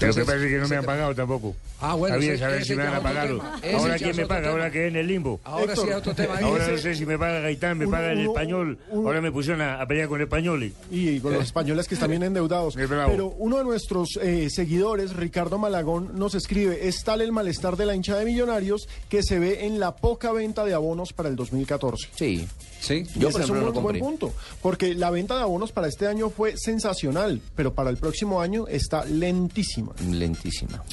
[0.03, 1.55] Pero que parece que no me han pagado tampoco.
[1.81, 3.29] Ah, bueno, Había saber si me van a pagar.
[3.73, 5.41] Ahora quién me paga, ahora que en el limbo.
[5.43, 6.37] Ahora sí, otro tema.
[6.37, 8.77] Ahí Ahora ese- no sé si me paga Gaitán, me paga el español.
[8.91, 10.73] Ahora me pusieron a, a pelear con españoles.
[10.91, 12.77] y con los españoles que están bien endeudados.
[12.77, 13.11] Es bravo.
[13.11, 17.85] Pero uno de nuestros eh, seguidores, Ricardo Malagón, nos escribe, es tal el malestar de
[17.85, 21.35] la hincha de millonarios que se ve en la poca venta de abonos para el
[21.35, 22.07] 2014.
[22.15, 22.47] Sí.
[22.83, 23.05] Sí.
[23.15, 26.29] Yo, ese por es un buen punto, porque la venta de abonos para este año
[26.29, 29.93] fue sensacional, pero para el próximo año está lentísima.
[30.11, 30.83] Lentísima.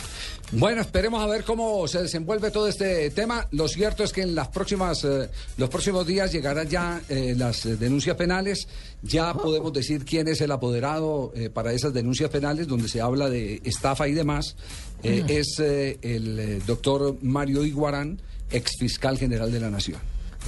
[0.53, 3.48] Bueno, esperemos a ver cómo se desenvuelve todo este tema.
[3.50, 7.66] Lo cierto es que en las próximas, eh, los próximos días llegarán ya eh, las
[7.66, 8.68] eh, denuncias penales.
[9.03, 13.29] Ya podemos decir quién es el apoderado eh, para esas denuncias penales, donde se habla
[13.29, 14.55] de estafa y demás.
[15.03, 19.98] Eh, Es eh, el doctor Mario Iguarán, ex fiscal general de la Nación.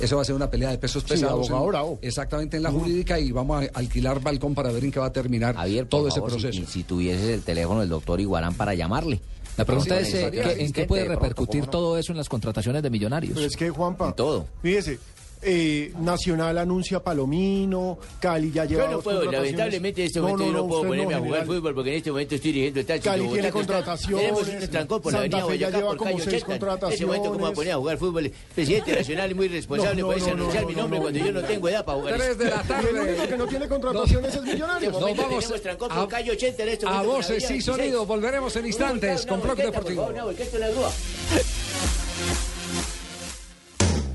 [0.02, 1.48] Eso va a ser una pelea de pesos Sí, pesados.
[1.48, 1.98] abogado en- bravo.
[2.02, 5.12] exactamente en la jurídica y vamos a alquilar balcón para ver en qué va a
[5.12, 6.70] terminar Javier, todo favor, ese si- proceso.
[6.72, 9.20] Si, tuvieses el teléfono del doctor Iguarán para llamarle.
[9.56, 12.18] La pregunta Sí, es, eh, estaría ¿qué- ¿en qué puede pronto, repercutir todo eso en
[12.18, 13.34] las contrataciones de millonarios?
[13.34, 14.46] Pero es que, Juanpa, todo.
[14.62, 14.98] fíjese,
[15.42, 20.52] eh, Nacional anuncia Palomino, Cali ya lleva Yo no puedo, lamentablemente en este momento yo
[20.52, 23.12] no, puedo ponerme a jugar fútbol porque en este momento estoy dirigiendo el Táchira.
[23.12, 25.98] Cali tiene contrataciones, Tenemos un trancón por la Santa avenida Fe ya Boyacá lleva por
[25.98, 26.86] como calle seis 80.
[26.86, 28.32] En este momento, ¿cómo voy a poner a jugar fútbol?
[28.54, 31.02] Presidente nacional y muy responsable, No, no, no, no, anunciar no, mi no, nombre no,
[31.02, 31.26] cuando no.
[31.26, 32.14] yo no tengo edad para jugar.
[32.16, 33.00] Tres de la Y el tarde.
[33.00, 34.92] único que no tiene contrataciones es Millonarios.
[34.92, 37.48] Nos Nos vamos tenemos trancón por a, calle 80 en este a la voces avenida
[37.48, 37.64] y 26.
[37.64, 38.06] sonidos.
[38.06, 40.12] Volveremos en instantes con Blog Deportivo.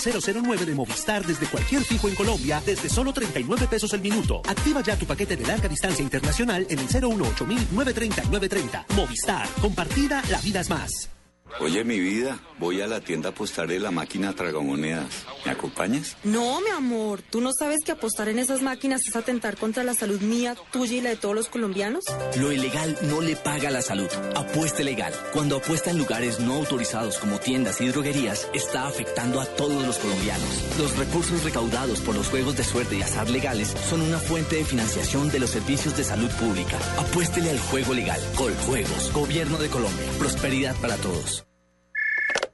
[0.00, 4.42] 009 de Movistar desde cualquier fijo en Colombia desde solo 39 pesos el minuto.
[4.48, 8.86] Activa ya tu paquete de larga distancia internacional en el 018 930 930.
[8.96, 9.48] Movistar.
[9.60, 11.19] Compartida, la vida es más.
[11.58, 15.26] Oye, mi vida, voy a la tienda a apostar de la máquina tragamonedas.
[15.44, 16.16] ¿Me acompañas?
[16.24, 19.94] No, mi amor, ¿tú no sabes que apostar en esas máquinas es atentar contra la
[19.94, 22.04] salud mía, tuya y la de todos los colombianos?
[22.38, 24.08] Lo ilegal no le paga a la salud.
[24.36, 25.12] Apueste legal.
[25.32, 29.98] Cuando apuesta en lugares no autorizados como tiendas y droguerías, está afectando a todos los
[29.98, 30.48] colombianos.
[30.78, 34.64] Los recursos recaudados por los juegos de suerte y azar legales son una fuente de
[34.64, 36.78] financiación de los servicios de salud pública.
[36.98, 38.20] Apuéstele al juego legal.
[38.36, 39.12] Coljuegos.
[39.12, 40.06] Gobierno de Colombia.
[40.18, 41.39] Prosperidad para todos.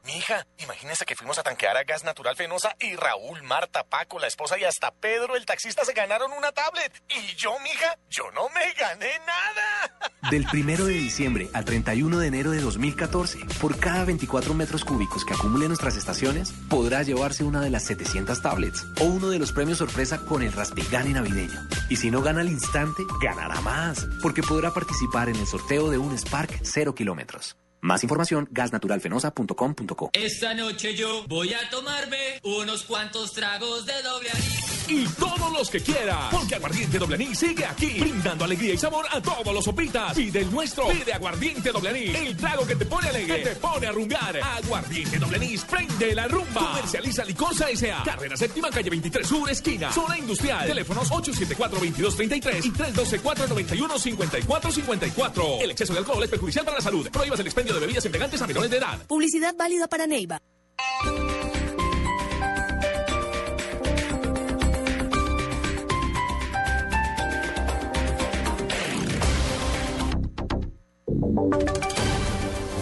[0.06, 4.28] Mija, imagínese que fuimos a tanquear a Gas Natural Fenosa y Raúl, Marta, Paco, la
[4.28, 6.92] esposa y hasta Pedro, el taxista, se ganaron una tablet.
[7.08, 10.30] Y yo, mija, yo no me gané nada.
[10.30, 15.24] Del 1 de diciembre al 31 de enero de 2014, por cada 24 metros cúbicos
[15.24, 19.50] que acumule nuestras estaciones, podrá llevarse una de las 700 tablets o uno de los
[19.50, 21.68] premios sorpresa con el Raspigani navideño.
[21.88, 25.98] Y si no gana al instante, ganará más, porque podrá participar en el sorteo de
[25.98, 27.56] un Spark 0 kilómetros.
[27.80, 30.10] Más información, gasnaturalfenosa.com.co.
[30.12, 34.64] Esta noche yo voy a tomarme unos cuantos tragos de doble anís.
[34.88, 39.04] Y todos los que quiera, porque Aguardiente Doble Anís sigue aquí, brindando alegría y sabor
[39.10, 40.14] a todos los sopitas.
[40.14, 43.56] Pide el nuestro, pide Aguardiente Doble Anís, el trago que te pone alegre, que te
[43.56, 44.36] pone a rumbear.
[44.36, 46.68] Aguardiente Doble Anís, prende la rumba.
[46.68, 48.04] Comercializa Licosa S.A.
[48.04, 50.68] Carrera Séptima, calle 23 Sur, esquina, zona industrial.
[50.68, 55.62] Teléfonos 874-2233 y 312-491-5454.
[55.62, 57.10] El exceso de alcohol es perjudicial para la salud.
[57.10, 58.98] Prohíbas el expendio de bebidas embriagantes a menores de edad.
[59.06, 60.40] Publicidad válida para Neiva.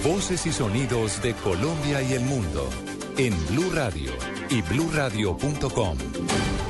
[0.05, 2.69] Voces y sonidos de Colombia y el mundo
[3.17, 4.13] en Blue Radio
[4.51, 5.99] y bluradio.com,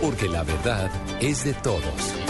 [0.00, 2.23] porque la verdad es de todos.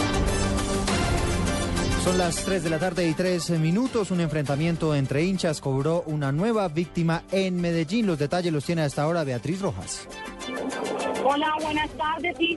[2.05, 4.11] Son las 3 de la tarde y 3 minutos.
[4.11, 8.05] Un enfrentamiento entre hinchas cobró una nueva víctima en Medellín.
[8.05, 10.07] Los detalles los tiene hasta ahora Beatriz Rojas.
[11.27, 12.37] Hola, buenas tardes.
[12.37, 12.55] Sí,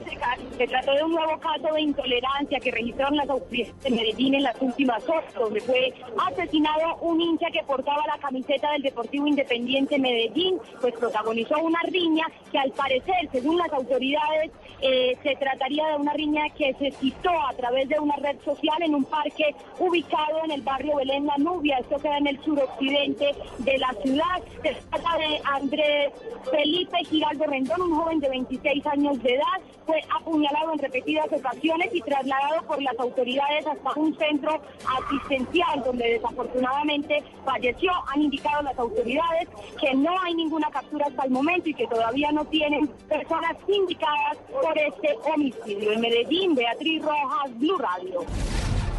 [0.55, 4.43] se, trató de un nuevo caso de intolerancia que registraron las autoridades de Medellín en
[4.43, 5.91] las últimas horas, donde fue
[6.27, 12.27] asesinado un hincha que portaba la camiseta del Deportivo Independiente Medellín, pues protagonizó una riña
[12.51, 14.51] que al parecer, según las autoridades,
[14.81, 18.83] eh, se trataría de una riña que se citó a través de una red social
[18.83, 21.79] en un parque ubicado en el barrio Belén La Nubia.
[21.79, 24.43] Esto queda en el suroccidente de la ciudad.
[24.61, 26.13] Se trata de Andrés
[26.51, 28.29] Felipe Giraldo Rendón, un joven de
[28.63, 29.43] 26 años de edad.
[29.85, 34.61] Fue apuñalado en repetidas ocasiones y trasladado por las autoridades hasta un centro
[34.99, 37.91] asistencial donde desafortunadamente falleció.
[38.13, 42.31] Han indicado las autoridades que no hay ninguna captura hasta el momento y que todavía
[42.31, 45.93] no tienen personas indicadas por este homicidio.
[45.93, 48.25] En Medellín, Beatriz Rojas, Blue Radio.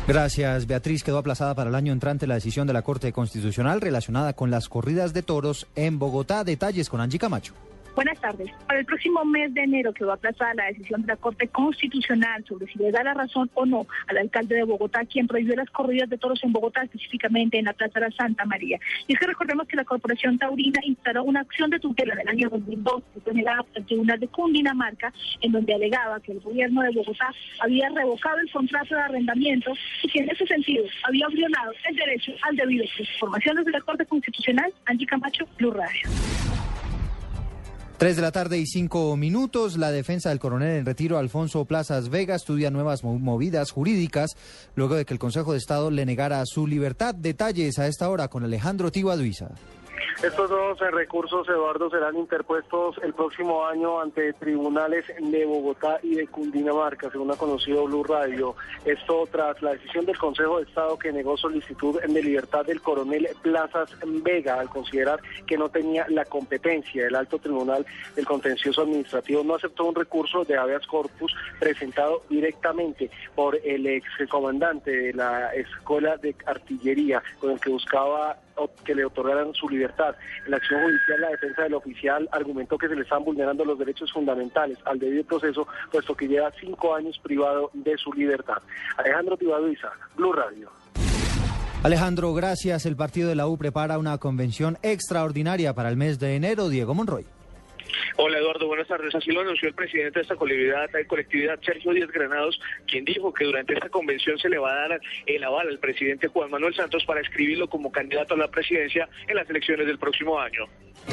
[0.08, 1.04] Gracias, Beatriz.
[1.04, 4.68] Quedó aplazada para el año entrante la decisión de la Corte Constitucional relacionada con las
[4.68, 6.42] corridas de toros en Bogotá.
[6.42, 7.54] Detalles con Angie Camacho.
[8.00, 8.50] Buenas tardes.
[8.66, 12.66] Para el próximo mes de enero quedó aplazada la decisión de la Corte Constitucional sobre
[12.72, 16.08] si le da la razón o no al alcalde de Bogotá, quien prohibió las corridas
[16.08, 18.78] de toros en Bogotá, específicamente en la Plaza de la Santa María.
[19.06, 22.28] Y es que recordemos que la Corporación Taurina instaló una acción de tutela en el
[22.28, 26.40] año 2002 que fue negada por el Tribunal de Cundinamarca, en donde alegaba que el
[26.40, 31.28] gobierno de Bogotá había revocado el contrato de arrendamiento y que en ese sentido había
[31.28, 33.12] violado el derecho al debido proceso.
[33.12, 36.08] Informaciones de la Corte Constitucional, Angie Camacho, Blue Radio.
[38.00, 39.76] Tres de la tarde y cinco minutos.
[39.76, 44.36] La defensa del coronel en retiro Alfonso Plazas Vega estudia nuevas mo- movidas jurídicas
[44.74, 47.14] luego de que el Consejo de Estado le negara su libertad.
[47.14, 49.50] Detalles a esta hora con Alejandro Tibaduiza.
[50.22, 56.26] Estos dos recursos, Eduardo, serán interpuestos el próximo año ante tribunales de Bogotá y de
[56.26, 58.54] Cundinamarca, según ha conocido Blue Radio.
[58.84, 63.28] Esto tras la decisión del Consejo de Estado que negó solicitud de libertad del coronel
[63.42, 67.06] Plazas Vega al considerar que no tenía la competencia.
[67.06, 73.10] El alto tribunal del contencioso administrativo no aceptó un recurso de habeas corpus presentado directamente
[73.34, 78.36] por el ex comandante de la Escuela de Artillería, con el que buscaba
[78.84, 80.14] que le otorgaran su libertad.
[80.44, 83.78] En la acción judicial, la defensa del oficial argumentó que se le están vulnerando los
[83.78, 88.58] derechos fundamentales al debido proceso, puesto que lleva cinco años privado de su libertad.
[88.96, 90.70] Alejandro Tibaduiza, Blue Radio.
[91.82, 92.84] Alejandro, gracias.
[92.84, 96.68] El partido de la U prepara una convención extraordinaria para el mes de enero.
[96.68, 97.24] Diego Monroy.
[98.16, 99.14] Hola Eduardo, buenas tardes.
[99.14, 103.44] Así lo anunció el presidente de esta colectividad, colectividad Sergio Díaz Granados, quien dijo que
[103.44, 107.04] durante esta convención se le va a dar el aval al presidente Juan Manuel Santos
[107.04, 110.66] para escribirlo como candidato a la presidencia en las elecciones del próximo año.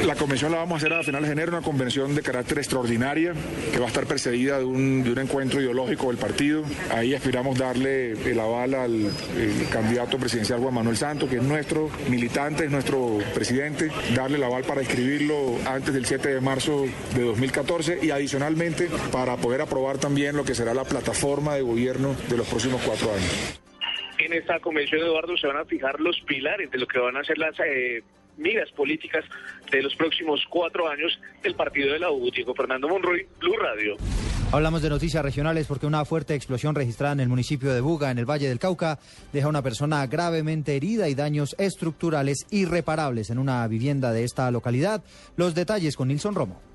[0.05, 3.33] La convención la vamos a hacer a finales de enero, una convención de carácter extraordinaria
[3.71, 6.63] que va a estar precedida de un, de un encuentro ideológico del partido.
[6.91, 9.11] Ahí aspiramos darle el aval al
[9.71, 14.63] candidato presidencial Juan Manuel Santos, que es nuestro militante, es nuestro presidente, darle el aval
[14.63, 20.37] para inscribirlo antes del 7 de marzo de 2014 y adicionalmente para poder aprobar también
[20.37, 23.59] lo que será la plataforma de gobierno de los próximos cuatro años.
[24.19, 27.23] En esta convención, Eduardo, se van a fijar los pilares de lo que van a
[27.23, 28.03] ser las eh,
[28.37, 29.25] miras políticas
[29.71, 32.29] de los próximos cuatro años del partido de la U.
[32.31, 33.95] Diego Fernando Monroy, Blue Radio.
[34.51, 38.17] Hablamos de noticias regionales porque una fuerte explosión registrada en el municipio de Buga, en
[38.17, 38.97] el Valle del Cauca,
[39.33, 44.49] deja a una persona gravemente herida y daños estructurales irreparables en una vivienda de esta
[44.49, 45.03] localidad.
[45.35, 46.66] Los detalles con Nilson Romo.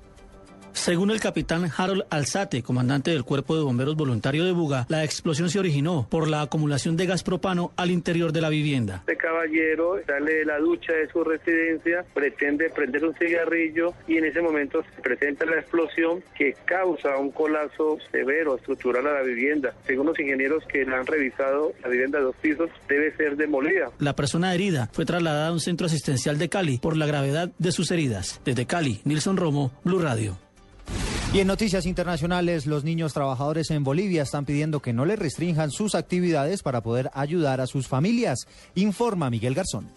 [0.73, 5.49] Según el capitán Harold Alzate, comandante del Cuerpo de Bomberos Voluntario de Buga, la explosión
[5.49, 9.03] se originó por la acumulación de gas propano al interior de la vivienda.
[9.07, 14.25] Este caballero sale de la ducha de su residencia, pretende prender un cigarrillo y en
[14.25, 19.73] ese momento se presenta la explosión que causa un colapso severo estructural a la vivienda.
[19.85, 23.91] Según los ingenieros que la han revisado, la vivienda de dos pisos debe ser demolida.
[23.99, 27.71] La persona herida fue trasladada a un centro asistencial de Cali por la gravedad de
[27.71, 28.41] sus heridas.
[28.43, 30.42] Desde Cali, Nilson Romo, Blue Radio.
[31.33, 35.71] Y en noticias internacionales, los niños trabajadores en Bolivia están pidiendo que no les restrinjan
[35.71, 38.45] sus actividades para poder ayudar a sus familias.
[38.75, 39.89] Informa Miguel Garzón.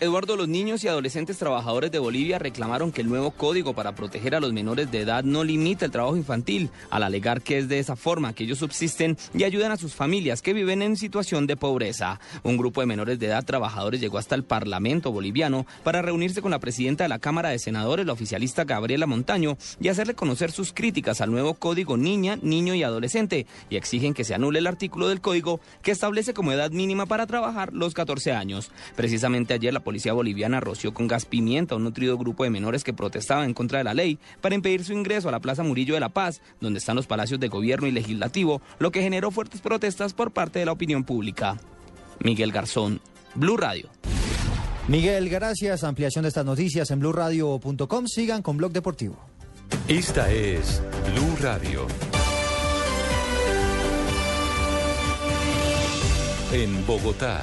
[0.00, 4.36] Eduardo, los niños y adolescentes trabajadores de Bolivia reclamaron que el nuevo código para proteger
[4.36, 7.80] a los menores de edad no limita el trabajo infantil, al alegar que es de
[7.80, 11.56] esa forma que ellos subsisten y ayudan a sus familias que viven en situación de
[11.56, 12.20] pobreza.
[12.44, 16.52] Un grupo de menores de edad trabajadores llegó hasta el Parlamento boliviano para reunirse con
[16.52, 20.72] la presidenta de la Cámara de Senadores, la oficialista Gabriela Montaño, y hacerle conocer sus
[20.72, 25.08] críticas al nuevo código niña, niño y adolescente, y exigen que se anule el artículo
[25.08, 28.70] del código que establece como edad mínima para trabajar los 14 años.
[28.94, 32.84] Precisamente ayer la policía boliviana roció con gas pimienta a un nutrido grupo de menores
[32.84, 35.94] que protestaban en contra de la ley para impedir su ingreso a la Plaza Murillo
[35.94, 39.62] de la Paz, donde están los palacios de gobierno y legislativo, lo que generó fuertes
[39.62, 41.58] protestas por parte de la opinión pública.
[42.20, 43.00] Miguel Garzón,
[43.34, 43.88] Blue Radio.
[44.88, 45.84] Miguel, gracias.
[45.84, 48.06] Ampliación de estas noticias en blurradio.com.
[48.06, 49.16] Sigan con Blog Deportivo.
[49.88, 50.82] Esta es
[51.14, 51.86] Blue Radio.
[56.52, 57.42] En Bogotá,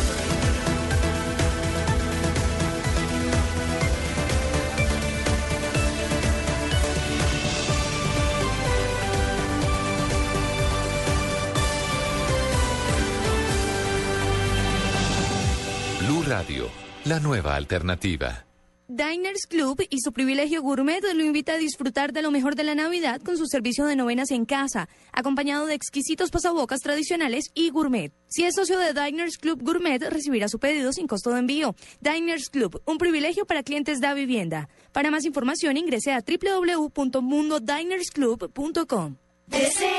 [17.05, 18.45] la nueva alternativa.
[18.87, 22.75] Diners Club y su privilegio gourmet lo invita a disfrutar de lo mejor de la
[22.75, 28.11] Navidad con su servicio de novenas en casa, acompañado de exquisitos pasabocas tradicionales y gourmet.
[28.27, 31.73] Si es socio de Diners Club Gourmet, recibirá su pedido sin costo de envío.
[32.01, 34.67] Diners Club, un privilegio para clientes da vivienda.
[34.91, 39.15] Para más información ingrese a www.mundodinersclub.com.
[39.47, 39.89] De 0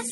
[0.00, 0.04] a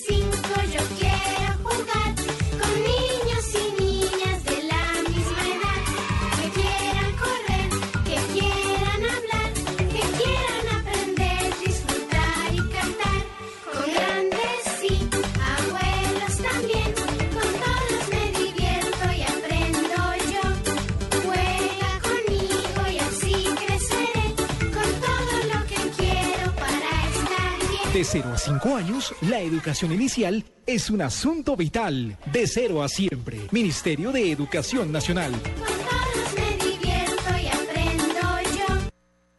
[27.93, 32.17] De 0 a 5 años, la educación inicial es un asunto vital.
[32.33, 33.39] De 0 a siempre.
[33.51, 35.35] Ministerio de Educación Nacional.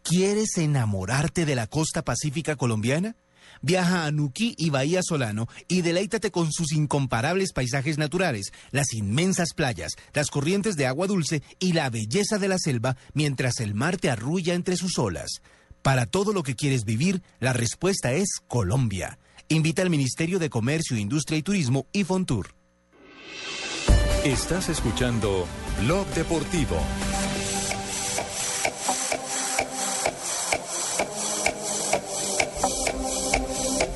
[0.03, 3.15] ¿Quieres enamorarte de la costa pacífica colombiana?
[3.63, 9.55] Viaja a Nuquí y Bahía Solano y deleítate con sus incomparables paisajes naturales, las inmensas
[9.55, 13.97] playas, las corrientes de agua dulce y la belleza de la selva mientras el mar
[13.97, 15.41] te arrulla entre sus olas.
[15.83, 19.19] Para todo lo que quieres vivir, la respuesta es Colombia.
[19.49, 22.55] Invita al Ministerio de Comercio, Industria y Turismo y Fontur.
[24.23, 25.45] Estás escuchando
[25.81, 26.77] Blog Deportivo.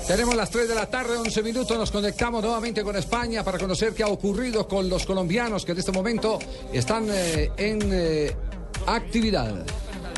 [0.05, 3.93] Tenemos las 3 de la tarde, 11 minutos, nos conectamos nuevamente con España para conocer
[3.93, 6.38] qué ha ocurrido con los colombianos que en este momento
[6.73, 8.35] están eh, en eh,
[8.85, 9.65] actividad.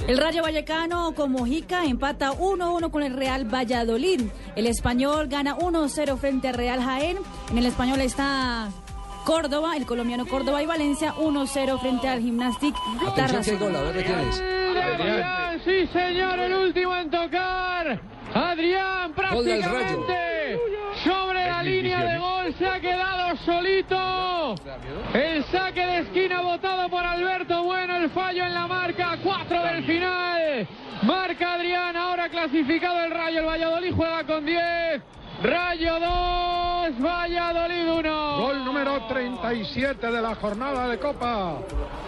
[0.08, 4.22] El Rayo Vallecano con Mojica empata 1-1 con el Real Valladolid.
[4.56, 7.18] El español gana 1-0 frente al Real Jaén.
[7.52, 8.70] En el español está
[9.26, 12.76] Córdoba, el colombiano Córdoba y Valencia 1-0 frente al Gimnastic
[13.08, 13.76] Atención.
[13.76, 18.02] Adrián, sí señor, el último en tocar.
[18.34, 20.06] Adrián Gol del Rayo.
[20.06, 20.60] prácticamente
[21.70, 24.56] línea de gol se ha quedado solito.
[25.14, 29.84] El saque de esquina votado por Alberto Bueno, el fallo en la marca, 4 del
[29.86, 30.68] final.
[31.04, 35.02] Marca Adrián, ahora clasificado el Rayo, el Valladolid juega con 10.
[35.42, 38.38] Rayo 2, Valladolid 1.
[38.40, 41.60] Gol número 37 de la jornada de Copa.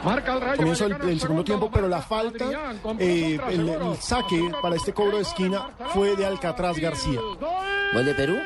[0.03, 0.57] Marca el Rayo.
[0.57, 2.45] Comienzo el, segundo tiempo, pero la falta,
[2.99, 7.22] eh, el, el saque para este cobro de esquina fue de Alcatraz García.
[7.93, 8.38] ¿Gol de Perú?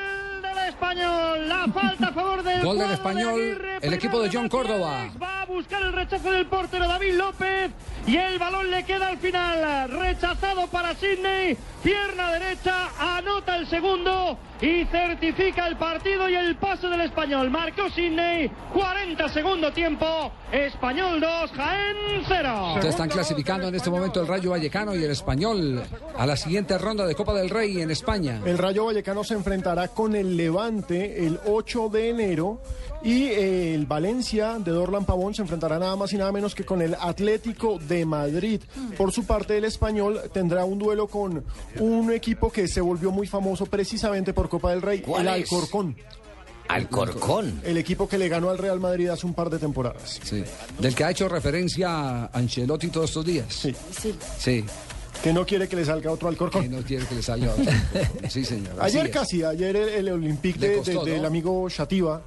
[0.86, 4.29] Español, la falta a favor del Gol del cuadro de español, Aguirre, el equipo de
[4.31, 5.09] John Córdoba.
[5.21, 7.71] Va a buscar el rechazo del portero David López
[8.08, 9.89] y el balón le queda al final.
[9.89, 16.89] Rechazado para Sidney, pierna derecha, anota el segundo y certifica el partido y el paso
[16.89, 17.49] del español.
[17.49, 21.95] Marcó Sidney, 40 segundo tiempo, español 2, Jaén
[22.28, 22.74] 0.
[22.76, 25.84] Ustedes están clasificando en este momento el Rayo Vallecano y el Español
[26.18, 28.39] a la siguiente ronda de Copa del Rey en España.
[28.45, 32.62] El Rayo Vallecano se enfrentará con el Levante el 8 de enero
[33.06, 36.66] y eh, el Valencia de Dorlan Pavón se enfrentará nada más y nada menos que
[36.66, 38.62] con el Atlético de Madrid.
[38.97, 41.45] Por su parte, el Español tendrá un duelo con
[41.80, 45.51] un equipo que se volvió muy famoso precisamente por Copa del Rey, ¿Cuál el es?
[45.51, 45.95] Alcorcón.
[46.68, 47.62] Alcorcón.
[47.64, 50.20] El equipo que le ganó al Real Madrid hace un par de temporadas.
[50.24, 50.43] Sí.
[50.80, 51.89] Del que ha hecho referencia
[52.24, 53.45] a Ancelotti todos estos días.
[53.53, 53.76] Sí.
[54.01, 54.16] Sí.
[54.39, 54.66] Sí.
[55.24, 56.64] Que no quiere que le salga otro Alcorcón.
[56.64, 57.72] Que no quiere que le salga otro.
[58.30, 58.74] Sí, señor.
[58.80, 59.12] Ayer es.
[59.12, 61.28] casi, ayer el, el Olympique Le de- costó, de- del ¿no?
[61.28, 62.22] amigo Shativa,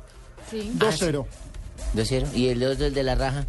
[0.50, 0.72] Sí.
[0.76, 1.26] 2-0.
[1.94, 2.26] 2-0.
[2.34, 3.46] ¿Y el otro, el de la raja?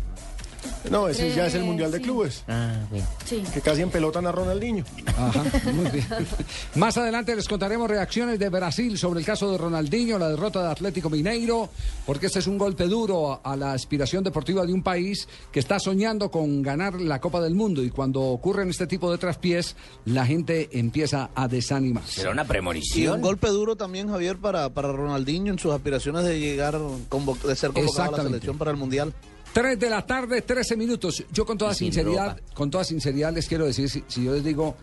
[0.90, 2.04] No, ese ya es el Mundial de sí.
[2.04, 2.44] Clubes.
[2.48, 3.06] Ah, bien.
[3.26, 3.44] Sí.
[3.54, 4.84] Que casi empelotan a Ronaldinho.
[5.08, 6.06] Ajá, muy bien.
[6.76, 10.72] Más adelante les contaremos reacciones de Brasil sobre el caso de Ronaldinho, la derrota de
[10.72, 11.70] Atlético Mineiro,
[12.06, 15.80] porque este es un golpe duro a, la aspiración deportiva de un país que está
[15.80, 19.76] soñando con ganar la Copa del Mundo y cuando ocurren este tipo de traspiés,
[20.06, 22.22] la gente empieza a desanimarse.
[22.22, 23.16] Será una Y premonición.
[23.16, 27.72] un golpe duro también, Javier, para, para Ronaldinho en sus aspiraciones de llegar, de ser
[27.72, 29.14] convocado a la selección para el Mundial.
[29.54, 31.24] 3 de la tarde, 13 minutos.
[31.32, 32.54] Yo con toda sin sinceridad, ropa.
[32.54, 34.76] con toda sinceridad les quiero decir, si, si yo les digo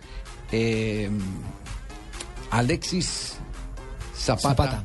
[0.52, 1.08] eh,
[2.50, 3.34] Alexis
[4.14, 4.84] Zapata, Zapata.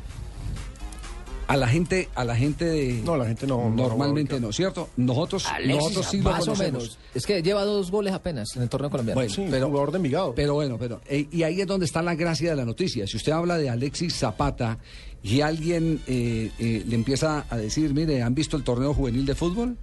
[1.47, 3.69] a la gente, a la gente de No, la gente no.
[3.69, 4.89] normalmente no, ¿cierto?
[4.97, 6.81] Nosotros, Alexis nosotros sí lo Más o conocemos.
[6.83, 6.99] menos.
[7.15, 9.19] Es que lleva dos goles apenas en el torneo colombiano.
[9.19, 10.33] Bueno, Sí, pero, jugador de Envigado.
[10.35, 13.05] pero bueno, pero eh, y ahí es donde está la gracia de la noticia.
[13.07, 14.77] Si usted habla de Alexis Zapata
[15.23, 19.35] y alguien eh, eh, le empieza a decir, mire, ¿han visto el torneo juvenil de
[19.35, 19.77] fútbol?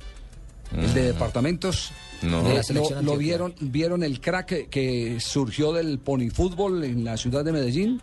[0.76, 1.92] El de departamentos.
[2.22, 2.46] No.
[2.50, 2.60] Eh,
[3.02, 8.02] lo, vieron, vieron el crack que, que surgió del ponifútbol en la ciudad de Medellín.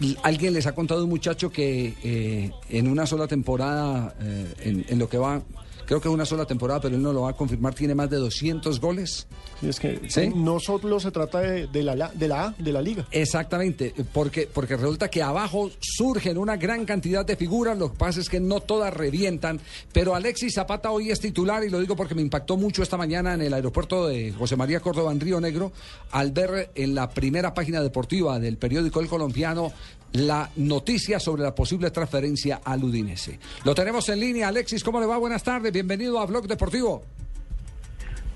[0.00, 4.84] Y alguien les ha contado un muchacho que eh, en una sola temporada, eh, en,
[4.88, 5.42] en lo que va,
[5.90, 8.18] creo que una sola temporada, pero él no lo va a confirmar, tiene más de
[8.18, 9.26] 200 goles.
[9.60, 10.30] Sí, es que ¿Sí?
[10.32, 13.04] no solo se trata de, de la, la- de la A, de la liga.
[13.10, 18.20] Exactamente, porque, porque resulta que abajo surgen una gran cantidad de figuras, lo que pasa
[18.20, 19.60] es que no todas revientan,
[19.92, 23.34] pero Alexis Zapata hoy es titular y lo digo porque me impactó mucho esta mañana
[23.34, 25.72] en el aeropuerto de José María Córdoba en Río Negro
[26.12, 29.72] al ver en la primera página deportiva del periódico El Colombiano
[30.12, 33.38] la noticia sobre la posible transferencia al Udinese.
[33.64, 35.18] Lo tenemos en línea, Alexis, ¿cómo le va?
[35.18, 37.02] Buenas tardes, bienvenido a Blog Deportivo.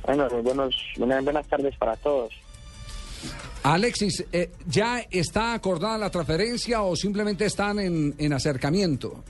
[0.06, 2.32] Bueno, muy buenos, buenas, buenas tardes para todos.
[3.62, 9.24] Alexis, eh, ¿ya está acordada la transferencia o simplemente están en, en acercamiento?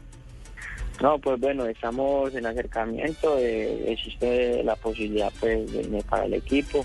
[1.01, 6.35] No, pues bueno, estamos en acercamiento, eh, existe la posibilidad pues de irme para el
[6.35, 6.85] equipo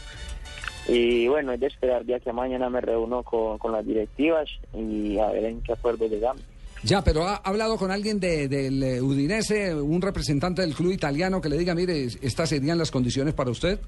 [0.90, 5.18] y bueno, es de esperar día que mañana me reúno con, con las directivas y
[5.20, 6.42] a ver en qué acuerdo llegamos.
[6.84, 11.42] Ya, pero ha hablado con alguien de- del eh, Udinese, un representante del club italiano
[11.42, 13.80] que le diga, mire, estas serían las condiciones para usted.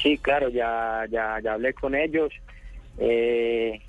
[0.00, 2.32] Sí, claro, ya, ya, ya hablé con ellos.
[2.98, 3.80] Eh,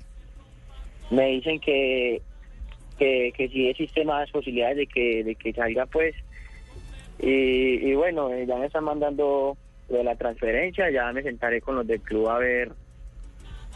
[1.10, 2.20] me dicen que,
[2.98, 6.16] que, que sí existe más posibilidades de que, de que salga, pues.
[7.20, 7.28] Y,
[7.90, 9.56] y bueno, ya me están mandando
[9.88, 12.72] lo de la transferencia, ya me sentaré con los del club a ver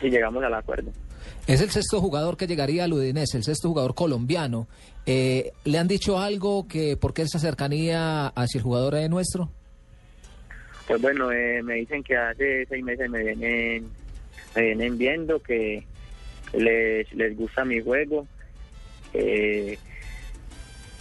[0.00, 0.90] si llegamos al acuerdo.
[1.46, 4.66] Es el sexto jugador que llegaría al Udinese, el sexto jugador colombiano.
[5.06, 9.50] Eh, ¿Le han dicho algo que por qué esa cercanía hacia el jugador eh, nuestro?
[10.86, 13.86] Pues bueno, eh, me dicen que hace seis meses me vienen,
[14.56, 15.84] me vienen viendo que
[16.52, 18.26] les, les gusta mi juego.
[19.14, 19.78] eh,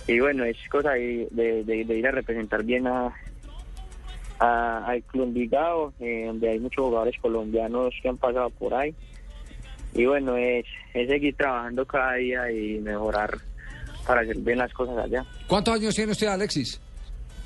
[0.07, 3.13] y bueno, es cosa de, de- de- de ir a representar bien a,
[4.41, 8.93] a- al Club Envigado, eh, donde hay muchos jugadores colombianos que han pasado por ahí.
[9.93, 13.37] Y bueno, es, es seguir trabajando cada día y mejorar
[14.07, 15.25] para hacer bien las cosas allá.
[15.47, 16.79] ¿Cuántos años tiene usted, Alexis?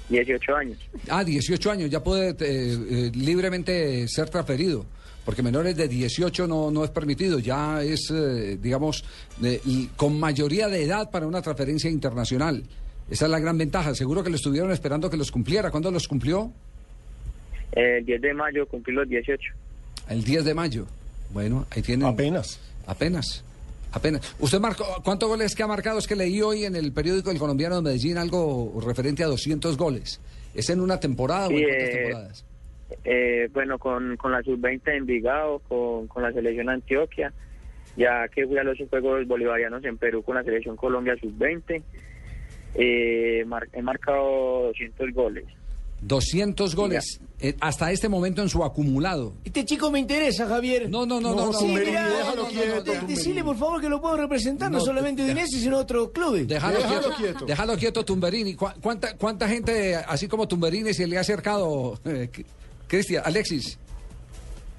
[0.09, 0.77] 18 años.
[1.09, 4.85] Ah, 18 años, ya puede eh, eh, libremente ser transferido,
[5.25, 9.03] porque menores de 18 no, no es permitido, ya es, eh, digamos,
[9.37, 12.63] de- y con mayoría de edad para una transferencia internacional.
[13.09, 13.93] Esa es la gran ventaja.
[13.95, 15.71] Seguro que lo estuvieron esperando que los cumpliera.
[15.71, 16.51] ¿Cuándo los cumplió?
[17.74, 19.53] El 10 de mayo cumplí los 18.
[20.09, 20.86] El 10 de mayo.
[21.32, 22.07] Bueno, ahí tienen.
[22.07, 22.59] Apenas.
[22.88, 23.43] Apenas.
[23.91, 24.36] Apenas.
[24.39, 25.99] ¿Usted marcó cuántos goles que ha marcado?
[25.99, 29.78] Es que leí hoy en el periódico El Colombiano de Medellín algo referente a 200
[29.78, 30.20] goles.
[30.53, 32.45] ¿Es en una temporada o en cuántas eh, temporadas?
[33.03, 37.34] Eh, bueno, con, con la sub-20 de Envigado, con, con la selección Antioquia,
[37.97, 41.82] ya que fui a los Juegos Bolivarianos en Perú con la selección Colombia sub-20,
[42.76, 45.45] eh, mar- he marcado 200 goles.
[46.07, 49.33] 200 goles eh, hasta este momento en su acumulado.
[49.43, 50.89] Este chico me interesa, Javier.
[50.89, 53.01] No, no, no, no, Sí, no, mirá, déjalo quieto, de-.
[53.07, 56.47] Decile, por favor, que lo puedo representar, no, No, solamente de- Udinese, sino otros clubes.
[56.47, 56.77] Déjalo,
[57.17, 58.53] quieto, Déjalo quieto, Tumberini.
[58.55, 62.29] ¿Cu- ¿Cuánta, ¿Cuánta gente, así como Tumberini, se le ha acercado, eh,
[62.87, 63.77] Cristian, Alexis?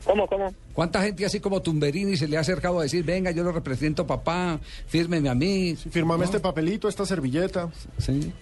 [0.05, 0.55] ¿Cómo, cómo?
[0.73, 4.07] ¿Cuánta gente así como Tumberini se le ha acercado a decir, venga, yo lo represento,
[4.07, 5.75] papá, fírmeme a mí?
[5.75, 7.69] Firmame este papelito, esta servilleta.
[7.99, 8.33] Sí.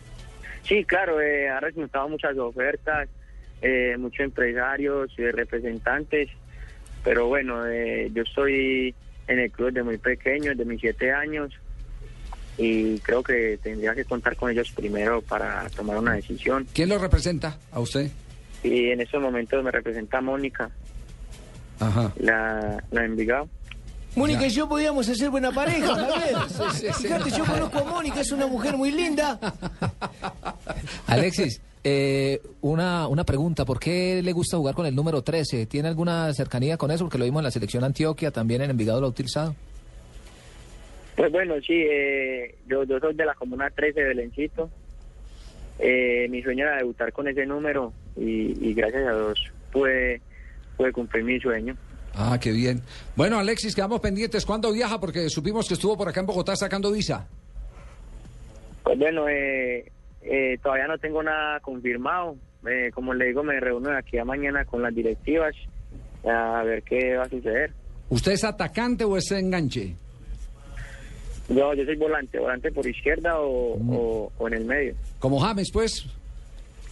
[0.65, 3.09] Sí, claro, eh, ha resultado muchas ofertas,
[3.63, 6.31] eh, muchos empresarios, eh, representantes,
[7.03, 8.95] pero bueno, eh, yo estoy
[9.29, 11.53] en el club desde muy pequeño, desde mis siete años,
[12.57, 16.67] y creo que tendría que contar con ellos primero para tomar una decisión.
[16.73, 18.11] ¿Quién lo representa a usted?
[18.63, 20.71] Y en estos momentos me representa Mónica,
[21.81, 22.13] Ajá.
[22.17, 23.49] la, la de Envigado.
[24.17, 26.37] Mónica y yo podíamos hacer buena pareja, Javier.
[26.49, 27.03] Sí, sí, sí.
[27.03, 29.39] Fíjate, yo conozco a Mónica, es una mujer muy linda.
[31.15, 35.67] Alexis, eh, una, una pregunta, ¿por qué le gusta jugar con el número 13?
[35.67, 37.05] ¿Tiene alguna cercanía con eso?
[37.05, 39.55] Porque lo vimos en la selección Antioquia, también en Envigado lo ha utilizado.
[41.17, 44.71] Pues bueno, sí, eh, yo, yo soy de la Comuna 13 de Belencito.
[45.79, 50.21] Eh, mi sueño era debutar con ese número y, y gracias a Dios pude,
[50.77, 51.77] pude cumplir mi sueño.
[52.15, 52.81] Ah, qué bien.
[53.17, 54.47] Bueno, Alexis, quedamos pendientes.
[54.47, 55.01] ¿Cuándo viaja?
[55.01, 57.27] Porque supimos que estuvo por acá en Bogotá sacando visa.
[58.85, 59.91] Pues bueno, eh,
[60.25, 62.37] eh, todavía no tengo nada confirmado.
[62.67, 65.55] Eh, como le digo, me reúno de aquí a mañana con las directivas
[66.27, 67.71] a ver qué va a suceder.
[68.09, 69.95] ¿Usted es atacante o es enganche?
[71.49, 74.95] Yo, yo soy volante, volante por izquierda o, o- o en el medio.
[75.19, 76.07] Como James, pues.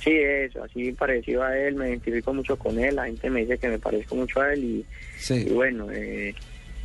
[0.01, 3.57] Sí, eso, así parecido a él, me identifico mucho con él, la gente me dice
[3.57, 4.87] que me parezco mucho a él y,
[5.35, 6.35] y bueno, eh,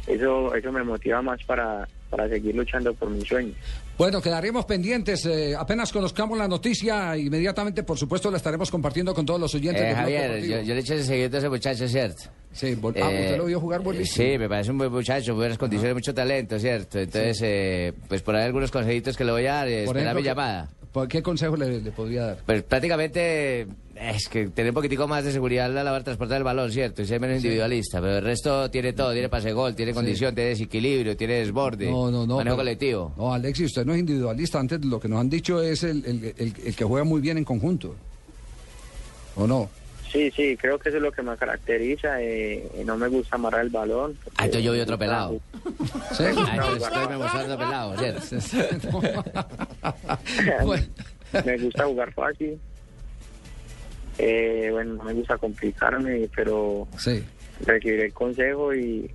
[0.05, 3.55] eso eso me motiva más para, para seguir luchando por mis sueños.
[3.97, 5.25] Bueno, quedaremos pendientes.
[5.25, 9.81] eh, apenas conozcamos la noticia, inmediatamente, por supuesto, la estaremos compartiendo con todos los oyentes.
[9.83, 12.23] Eh, Javier, yo, yo le eché seguimiento a ese muchacho, ¿cierto?
[12.51, 14.27] Sí, vol- ah, ¿usted lo vio jugar buenísimo?
[14.27, 16.99] Sí, me parece un buen muchacho, buenas condiciones, mucho talento, ¿cierto?
[16.99, 20.21] Entonces, eh, pues por ahí algunos consejitos que le voy a dar, eh, esperar mi
[20.21, 20.69] ejemplo, llamada.
[20.91, 22.37] ¿por ¿Qué consejo le, le podría dar?
[22.45, 23.67] Pues prácticamente
[23.99, 26.71] es que tener un poquitico más de seguridad a la hora de transportar el balón,
[26.71, 27.01] ¿cierto?
[27.01, 30.51] Y ser menos individualista, pero el resto tiene todo, tiene pase gol, tiene condición, tiene
[30.51, 32.37] desequilibrio, tiene desborde, No, no, no.
[32.37, 33.13] manejo pero- colectivo.
[33.17, 34.59] No, Alexis, usted no es individualista.
[34.59, 37.37] Antes lo que nos han dicho es el, el- el- el que juega muy bien
[37.37, 37.95] en conjunto.
[39.35, 39.69] ¿O no?
[40.11, 42.21] Sí, sí, creo que eso es lo que me caracteriza.
[42.21, 44.17] eh, no me gusta amarrar el balón.
[44.37, 45.37] Ah, entonces yo vi otro pelado.
[46.13, 46.23] ¿Sí?
[46.23, 48.21] Ah, entonces estoy me mostrando pelado, ¿cierto?
[51.45, 52.59] me gusta jugar fácil.
[54.17, 57.23] Eh, bueno, no me gusta complicarme, pero Sí.
[57.65, 59.09] recibiré el consejo y,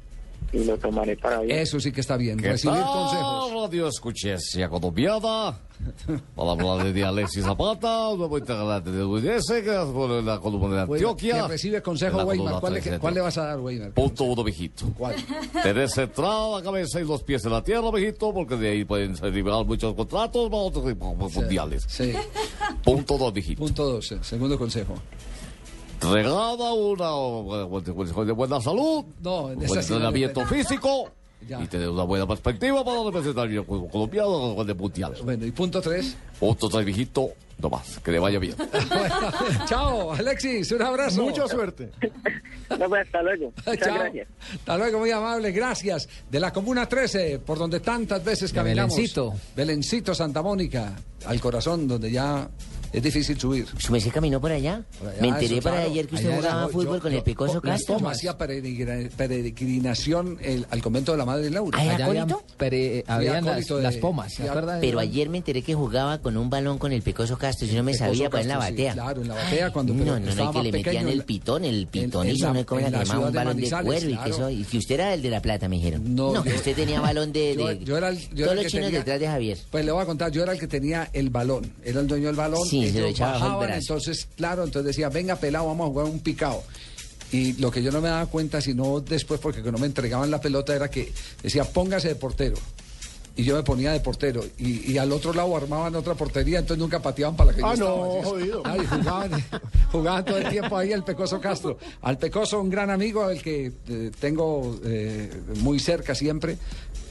[0.53, 1.59] y lo tomaré para bien.
[1.59, 2.39] Eso sí que está bien.
[2.39, 3.53] ¿Qué Recibir tal, consejos.
[3.63, 5.59] Radio Escuchesia Colombiana.
[6.37, 10.83] Para hablar de Alexis Zapata, un nuevo integrante de UNS, que por la columna de
[10.93, 11.43] Antioquia.
[11.43, 12.61] que recibe consejo, Weimar.
[12.61, 13.91] ¿Cuál, le- 3, cuál le vas a dar, Weimar?
[13.91, 14.87] Punto uno, mijito.
[14.97, 15.17] ¿Cuál?
[15.63, 19.17] Tener centrada la cabeza y los pies en la tierra, mijito, porque de ahí pueden
[19.17, 21.85] ser liberados muchos contratos para otros equipos mundiales.
[21.89, 22.13] Sí.
[22.85, 23.59] Punto dos, mijito.
[23.63, 24.95] Punto 12, segundo consejo.
[26.03, 27.67] Regada una
[28.27, 31.11] de buena salud, No, buen le entrenamiento físico
[31.49, 31.61] Ya.
[31.61, 35.13] y tener una buena perspectiva para representar el juego colombiano en el mundial.
[35.25, 36.17] Bueno, y punto 3.
[36.39, 37.99] Punto tres, mijito, no más.
[37.99, 38.55] Que le vaya bien.
[39.67, 41.23] Chao, Alexis, un abrazo.
[41.23, 41.91] Mucha suerte.
[42.79, 43.53] No, pues, hasta luego.
[43.57, 43.95] Muchas Chao.
[43.99, 44.29] gracias.
[44.55, 46.09] Hasta luego, muy amable, gracias.
[46.31, 48.95] De la Comuna 13, por donde tantas veces De caminamos.
[48.95, 49.35] Belencito.
[49.57, 50.95] Belencito, Santa Mónica,
[51.27, 52.49] al corazón, donde ya
[52.93, 53.67] es difícil subir.
[53.79, 54.83] ¿Su caminó por allá?
[54.99, 55.91] Por allá, Me enteré eso, claro.
[55.91, 58.09] ayer que usted Allá jugaba yo- fútbol yo- con yo- el Picoso yo Castro.
[58.09, 61.79] hacía peregrina- peregrinación el- al convento de la Madre Laura.
[61.79, 62.29] ¿Ah, Allá habían,
[62.59, 64.79] pere- Fui habían las, de- las pomas, ¿se fui a- acuerda?
[64.81, 67.67] Pero ayer me enteré que jugaba con un balón con el Picoso Castro.
[67.67, 68.93] Yo no me sabía, pues en la sí, batea.
[68.95, 71.65] claro, en la batea, cuando- pero No, no, no, es que le metían el pitón,
[71.65, 71.87] el
[72.41, 74.51] la- no cómo era la que llamaba un balón de cuero y que eso.
[74.51, 76.15] Y que usted era el de la plata, me dijeron.
[76.15, 77.55] No, que usted tenía balón de.
[77.85, 79.59] Yo- era el- todos los chinos detrás de Javier.
[79.71, 82.27] Pues le voy a contar, yo era el que tenía el balón, era el dueño
[82.27, 83.79] del balón, Echaba el brazo.
[83.95, 86.63] entonces, claro, entonces decía, venga pelado, vamos a jugar un picado.
[87.31, 90.41] Y lo que yo no me daba cuenta, sino después, porque no me entregaban la
[90.41, 91.13] pelota, era que
[91.43, 92.57] decía, póngase de portero.
[93.35, 94.45] Y yo me ponía de portero.
[94.59, 97.67] Y, y al otro lado armaban otra portería, entonces nunca pateaban para la que yo
[97.67, 97.91] Ah, estaba.
[97.97, 98.25] no, Así es.
[98.27, 98.63] jodido.
[98.67, 99.45] Ay, jugaban,
[99.91, 101.79] jugaban todo el tiempo ahí el Pecoso Castro.
[102.03, 105.31] Al Pecoso, un gran amigo, el que eh, tengo eh,
[105.61, 106.59] muy cerca siempre.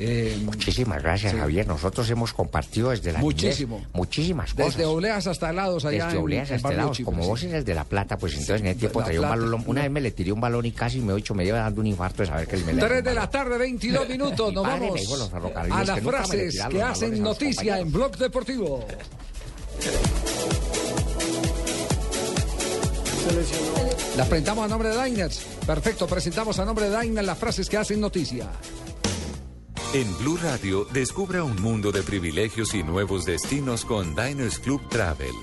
[0.04, 1.38] Eh, Muchísimas gracias, Sí.
[1.38, 1.68] Javier.
[1.68, 3.76] Nosotros hemos compartido desde la Muchísimo.
[3.78, 4.76] niñez muchísimas cosas.
[4.76, 7.00] desde obleas hasta helados allá Desde en- obleas en hasta Barrio helados.
[7.06, 7.28] Como sí.
[7.30, 9.64] vos eres de La Plata, pues entonces en el tiempo La traía un balón.
[9.68, 11.88] Una vez me le tiré un balón y casi me ocho me iba dando un
[11.88, 14.52] infarto de saber que me le 3 de la tarde, 22 minutos.
[14.52, 15.00] Nos vamos
[15.56, 18.84] a las frases que hacen noticia en Blog Deportivo.
[24.18, 25.40] Las presentamos a nombre de Diners.
[25.66, 28.48] Perfecto, presentamos a nombre de Diners las frases que hacen noticia.
[29.94, 35.34] En Blue Radio, descubra un mundo de privilegios y nuevos destinos con Diners Club Travel.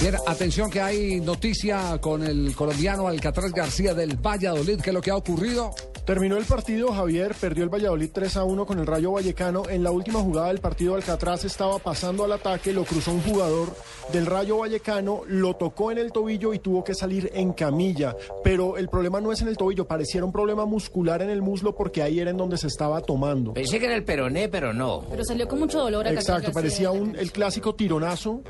[0.00, 4.80] Bien, atención que hay noticia con el colombiano Alcatraz García del Valladolid.
[4.80, 5.74] ¿Qué es lo que ha ocurrido?
[6.04, 9.62] Terminó el partido, Javier perdió el Valladolid 3 a 1 con el Rayo Vallecano.
[9.70, 13.74] En la última jugada del partido, Alcatraz estaba pasando al ataque, lo cruzó un jugador
[14.12, 18.14] del Rayo Vallecano, lo tocó en el tobillo y tuvo que salir en camilla.
[18.42, 21.74] Pero el problema no es en el tobillo, pareciera un problema muscular en el muslo
[21.74, 23.54] porque ahí era en donde se estaba tomando.
[23.54, 25.06] Pensé que era el peroné, pero no.
[25.08, 26.06] Pero salió con mucho dolor.
[26.06, 28.42] Alcatraz Exacto, parecía un, el clásico tironazo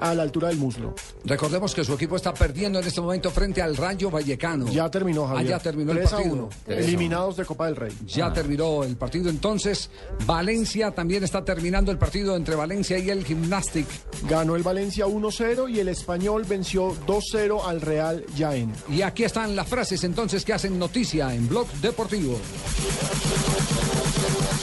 [0.00, 0.92] a la altura del muslo.
[1.24, 4.66] Recordemos que su equipo está perdiendo en este momento frente al Rayo Vallecano.
[4.72, 5.46] Ya terminó, Javier.
[5.46, 6.34] Ah, ya terminó el 3 a partido.
[6.34, 6.48] 1,
[6.96, 7.92] eliminados de Copa del Rey.
[8.06, 9.90] Ya terminó el partido entonces.
[10.24, 13.86] Valencia también está terminando el partido entre Valencia y el Gymnastic.
[14.28, 18.72] Ganó el Valencia 1-0 y el Español venció 2-0 al Real Jaén.
[18.88, 22.38] Y aquí están las frases entonces que hacen noticia en Blog Deportivo.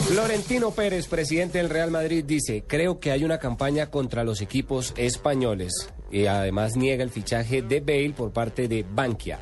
[0.07, 4.93] Florentino Pérez, presidente del Real Madrid, dice, creo que hay una campaña contra los equipos
[4.97, 9.39] españoles y además niega el fichaje de Bale por parte de Bankia.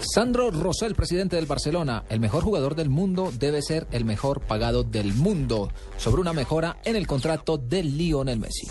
[0.00, 4.82] Sandro Rosell, presidente del Barcelona, el mejor jugador del mundo debe ser el mejor pagado
[4.82, 8.66] del mundo, sobre una mejora en el contrato de Lionel Messi.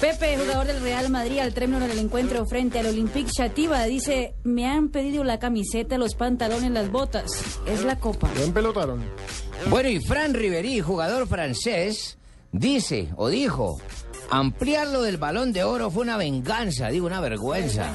[0.00, 4.66] Pepe, jugador del Real Madrid, al término del encuentro frente al Olympique Chativa, dice, me
[4.66, 7.30] han pedido la camiseta, los pantalones, las botas.
[7.66, 8.30] Es la copa.
[8.34, 9.02] ¿Lo empelotaron?
[9.68, 12.16] Bueno, y Fran Riveri, jugador francés,
[12.50, 13.78] dice o dijo,
[14.30, 17.92] ampliar lo del balón de oro fue una venganza, digo, una vergüenza.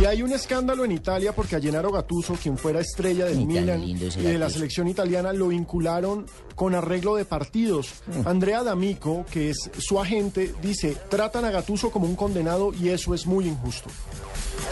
[0.00, 3.46] Y hay un escándalo en Italia porque a Gennaro Gattuso, quien fuera estrella del Ni
[3.46, 7.94] Milan y de la selección italiana, lo vincularon con arreglo de partidos.
[8.06, 8.28] Mm.
[8.28, 13.14] Andrea D'Amico, que es su agente, dice, tratan a Gattuso como un condenado y eso
[13.14, 13.88] es muy injusto.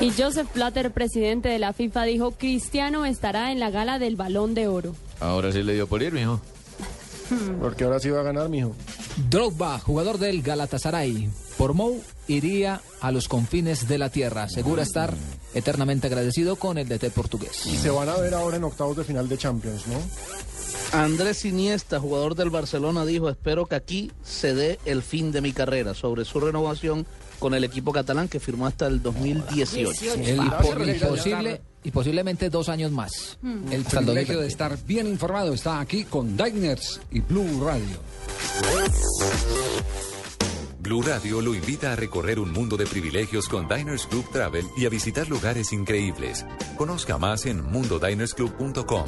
[0.01, 4.55] Y Joseph Blatter, presidente de la FIFA, dijo, Cristiano estará en la gala del Balón
[4.55, 4.95] de Oro.
[5.21, 6.41] Ahora sí le dio por ir, mijo.
[7.61, 8.75] Porque ahora sí va a ganar, mijo.
[9.31, 14.49] Drogba, jugador del Galatasaray, por Mou iría a los confines de la tierra.
[14.49, 15.15] Segura estar
[15.55, 17.67] eternamente agradecido con el DT portugués.
[17.67, 19.99] Y se van a ver ahora en octavos de final de Champions, ¿no?
[20.93, 25.53] Andrés Iniesta, jugador del Barcelona, dijo, espero que aquí se dé el fin de mi
[25.53, 27.07] carrera sobre su renovación
[27.41, 30.15] con el equipo catalán que firmó hasta el 2018.
[30.15, 30.41] El
[31.01, 33.39] posible, y posiblemente dos años más.
[33.43, 33.71] Hmm.
[33.71, 34.43] El Hasta privilegio 2020.
[34.43, 37.99] de estar bien informado está aquí con Diners y Blue Radio.
[40.81, 44.85] Blue Radio lo invita a recorrer un mundo de privilegios con Diners Club Travel y
[44.85, 46.45] a visitar lugares increíbles.
[46.77, 49.07] Conozca más en mundodinersclub.com.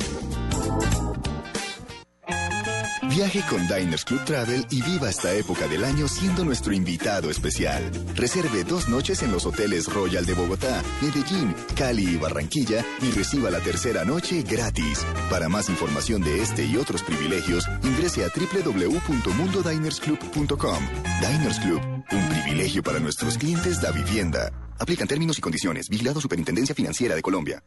[3.17, 7.91] Viaje con Diners Club Travel y viva esta época del año siendo nuestro invitado especial.
[8.15, 13.51] Reserve dos noches en los hoteles Royal de Bogotá, Medellín, Cali y Barranquilla y reciba
[13.51, 15.03] la tercera noche gratis.
[15.31, 20.79] Para más información de este y otros privilegios, ingrese a www.mundodinersclub.com.
[21.23, 21.81] Diners Club,
[22.13, 24.53] un privilegio para nuestros clientes da vivienda.
[24.79, 25.89] Aplican términos y condiciones.
[25.89, 27.63] Vigilado Superintendencia Financiera de Colombia.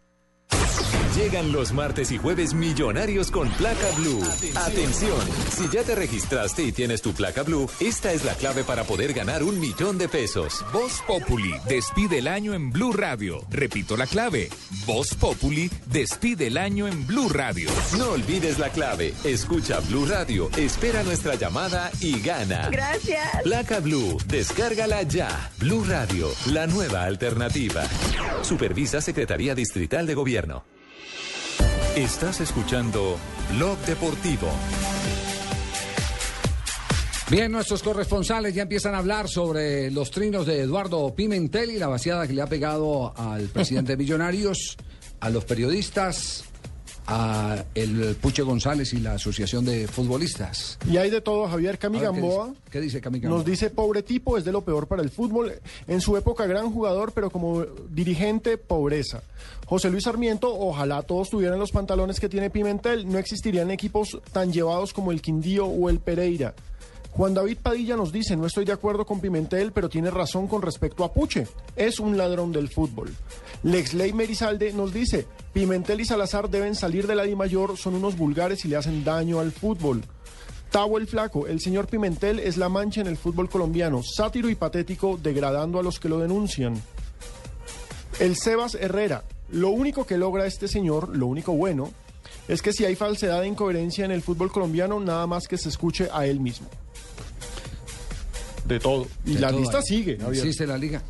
[1.20, 4.24] Llegan los martes y jueves millonarios con placa blue.
[4.56, 5.20] Atención,
[5.52, 9.12] si ya te registraste y tienes tu placa blue, esta es la clave para poder
[9.12, 10.64] ganar un millón de pesos.
[10.72, 13.42] Voz Populi despide el año en Blue Radio.
[13.50, 14.48] Repito la clave.
[14.86, 17.70] Voz Populi despide el año en Blue Radio.
[17.98, 19.14] No olvides la clave.
[19.26, 22.70] Escucha Blue Radio, espera nuestra llamada y gana.
[22.70, 23.44] Gracias.
[23.44, 25.52] Placa Blue, descárgala ya.
[25.60, 27.84] Blue Radio, la nueva alternativa.
[28.42, 30.79] Supervisa Secretaría Distrital de Gobierno.
[31.96, 33.18] Estás escuchando
[33.56, 34.48] Blog Deportivo.
[37.30, 41.88] Bien, nuestros corresponsales ya empiezan a hablar sobre los trinos de Eduardo Pimentel y la
[41.88, 44.78] vaciada que le ha pegado al presidente de Millonarios,
[45.20, 46.46] a los periodistas,
[47.10, 50.78] a el Puche González y la Asociación de Futbolistas.
[50.90, 52.72] Y hay de todo, Javier Cami A ver, ¿qué?
[52.72, 53.40] ¿Qué dice Cami Gamboa?
[53.40, 55.54] Nos dice, pobre tipo, es de lo peor para el fútbol.
[55.88, 59.24] En su época, gran jugador, pero como dirigente, pobreza.
[59.66, 63.10] José Luis Sarmiento, ojalá todos tuvieran los pantalones que tiene Pimentel.
[63.10, 66.54] No existirían equipos tan llevados como el Quindío o el Pereira.
[67.12, 70.62] Juan David Padilla nos dice, no estoy de acuerdo con Pimentel, pero tiene razón con
[70.62, 71.48] respecto a Puche.
[71.76, 73.14] Es un ladrón del fútbol.
[73.64, 78.18] Lexley Merizalde nos dice, Pimentel y Salazar deben salir de la Di Mayor, son unos
[78.18, 80.04] vulgares y le hacen daño al fútbol.
[80.72, 84.56] Tavo el Flaco, el señor Pimentel es la mancha en el fútbol colombiano, sátiro y
[84.56, 86.82] patético, degradando a los que lo denuncian.
[88.20, 91.92] El Sebas Herrera, lo único que logra este señor, lo único bueno,
[92.48, 95.70] es que si hay falsedad e incoherencia en el fútbol colombiano, nada más que se
[95.70, 96.68] escuche a él mismo.
[98.70, 99.08] De todo.
[99.26, 99.84] Y De la todo lista ahí.
[99.84, 100.18] sigue.
[100.18, 100.44] Javier.
[100.46, 101.02] Existe la liga.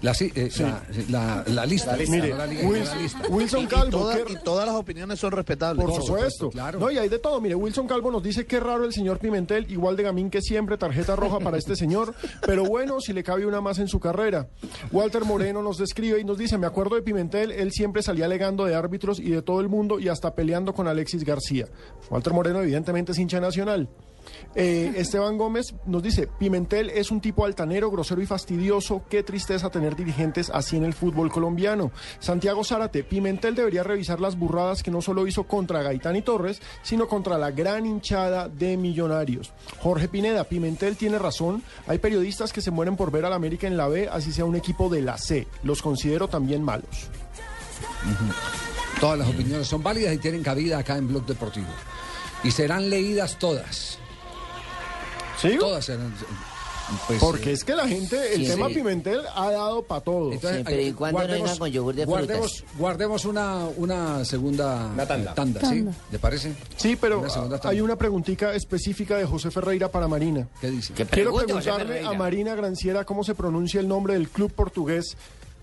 [0.00, 0.62] La, eh, Sí.
[0.62, 1.96] la, la- la lista.
[2.08, 3.22] Mire, no la liga, Wilson, la lista.
[3.28, 4.10] Wilson Y- y Calvo.
[4.28, 5.84] y todas las opiniones son respetables.
[5.84, 6.50] Por supuesto.
[6.78, 7.40] No, y hay de todo.
[7.40, 10.78] Mire, Wilson Calvo nos dice que raro el señor Pimentel, igual de gamín que siempre,
[10.78, 12.14] tarjeta roja para este señor,
[12.46, 14.46] pero bueno, si le cabe una más en su carrera.
[14.92, 18.66] Walter Moreno nos describe y nos dice, me acuerdo de Pimentel, él siempre salía alegando
[18.66, 21.66] de árbitros y de todo el mundo y hasta peleando con Alexis García.
[22.08, 23.88] Walter Moreno evidentemente es hincha nacional.
[24.54, 29.02] Eh, Esteban Gómez nos dice, Pimentel es un tipo altanero, grosero y fastidioso.
[29.08, 31.92] Qué tristeza tener dirigentes así en el fútbol colombiano.
[32.18, 36.60] Santiago Zárate, Pimentel debería revisar las burradas que no solo hizo contra Gaitán y Torres,
[36.82, 39.52] sino contra la gran hinchada de millonarios.
[39.80, 41.62] Jorge Pineda, Pimentel tiene razón.
[41.86, 44.56] Hay periodistas que se mueren por ver al América en la B, así sea un
[44.56, 45.46] equipo de la C.
[45.62, 47.08] Los considero también malos.
[49.00, 51.68] Todas las opiniones son válidas y tienen cabida acá en Blog Deportivo.
[52.42, 53.98] Y serán leídas todas.
[55.40, 55.56] ¿Sí?
[55.58, 56.12] Todas serán.
[57.06, 58.74] pues, Porque eh, es que la gente, el sí, tema sí.
[58.74, 60.32] Pimentel ha dado para todo.
[60.32, 61.58] Entonces, eh, guardemos-
[62.06, 65.60] guardemos, guardemos una, una segunda tanda, ¿sí?
[65.60, 65.92] Tanda.
[66.10, 66.54] ¿Le parece?
[66.76, 70.48] Sí, pero Una hay una preguntica específica de José Ferreira para Marina.
[70.60, 70.92] ¿Qué dice?
[70.94, 75.16] Quiero preguntarle a Marina Granciera cómo se pronuncia el nombre del club portugués.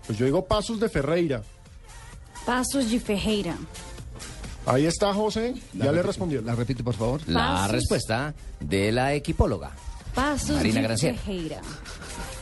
[0.06, 1.42] Pues yo digo Pasos de Ferreira.
[2.44, 3.56] Pasos de Ferreira.
[4.66, 6.42] Ahí está José, ya le respondió.
[6.42, 7.20] La repite, por favor.
[7.28, 7.70] La Pasos.
[7.72, 9.70] respuesta de la equipóloga.
[10.14, 11.18] Pasos Marina de Granciera.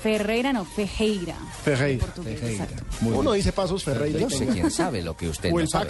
[0.04, 0.52] Ferreira.
[0.52, 1.34] No, Fejeira.
[1.64, 2.06] Ferreira.
[2.06, 2.66] Ferreira.
[3.00, 4.20] Uno dice Pasos Ferreira.
[4.20, 5.88] Yo sé quién sabe lo que usted O no el sabe.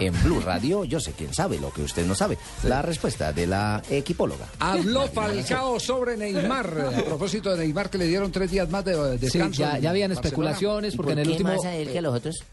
[0.00, 2.36] En Blue Radio, yo sé quién sabe lo que usted no sabe.
[2.64, 4.48] La respuesta de la equipóloga.
[4.58, 6.66] Habló Falcao sobre Neymar.
[6.98, 9.62] A propósito de Neymar, que le dieron tres días más de de Sí, descanso.
[9.62, 11.52] ya, ya habían especulaciones porque en el último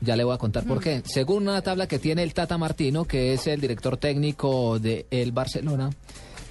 [0.01, 1.01] ya le voy a contar por qué.
[1.05, 5.31] Según una tabla que tiene el Tata Martino, que es el director técnico de el
[5.31, 5.89] Barcelona,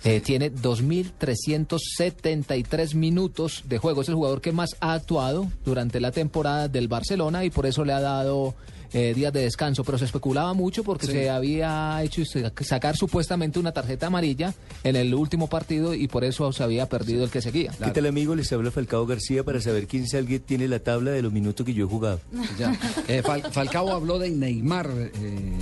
[0.04, 4.02] eh, tiene 2.373 minutos de juego.
[4.02, 7.84] Es el jugador que más ha actuado durante la temporada del Barcelona y por eso
[7.84, 8.54] le ha dado
[8.92, 9.84] eh, días de descanso.
[9.84, 11.12] Pero se especulaba mucho porque Sí.
[11.12, 12.22] se había hecho
[12.62, 17.22] sacar supuestamente una tarjeta amarilla en el último partido y por eso se había perdido
[17.24, 17.72] el que seguía.
[17.82, 18.34] ¿Qué tal amigo?
[18.34, 21.64] Les habla Falcao García para saber quién es alguien tiene la tabla de los minutos
[21.64, 22.20] que yo he jugado.
[22.58, 22.76] Ya.
[23.06, 25.58] Eh, Fal- Falcao habló de Neymar, eh,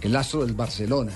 [0.00, 1.12] el astro del Barcelona.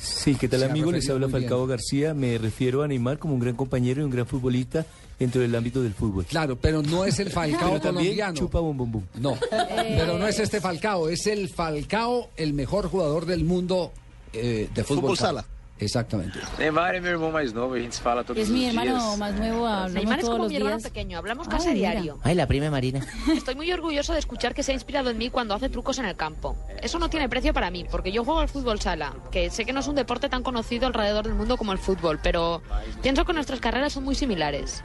[0.00, 0.92] Sí, ¿qué tal amigo?
[0.92, 1.28] Les habla.
[1.28, 2.14] Falcao García.
[2.14, 4.84] Me refiero a Neymar como un gran compañero y un gran futbolista
[5.18, 6.24] dentro del ámbito del fútbol.
[6.26, 8.34] Claro, pero no es el Falcao Pero también colombiano.
[8.34, 9.02] chupa bum bum bum.
[9.20, 13.92] No, pero no es este Falcao, es el Falcao, el mejor jugador del mundo
[14.32, 15.46] eh, de fútbol, Fútbol sala.
[15.78, 16.38] Exactamente.
[16.58, 18.74] Neymar é meu irmão mais novo, a gente se fala todos Es os mi dias.
[18.74, 20.90] hermano más nuevo, hablamos Neymar es como los mi hermano días.
[20.90, 22.18] pequeño, hablamos casi a diario.
[22.22, 23.00] Ay, la prima Marina.
[23.36, 26.06] Estoy muy orgulloso de escuchar que se ha inspirado en mí cuando hace trucos en
[26.06, 26.56] el campo.
[26.82, 29.72] Eso no tiene precio para mí, porque yo juego al fútbol sala, que sé que
[29.74, 32.62] no es un deporte tan conocido alrededor del mundo como el fútbol, pero
[33.02, 34.82] pienso que nuestras carreras son muy similares.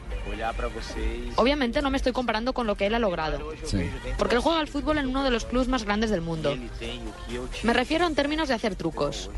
[1.38, 3.40] Obviamente no me estoy comparando con lo que él ha logrado,
[4.18, 6.56] porque él juega al fútbol en uno de los clubes más grandes del mundo.
[7.64, 9.30] Me refiero en términos de hacer trucos.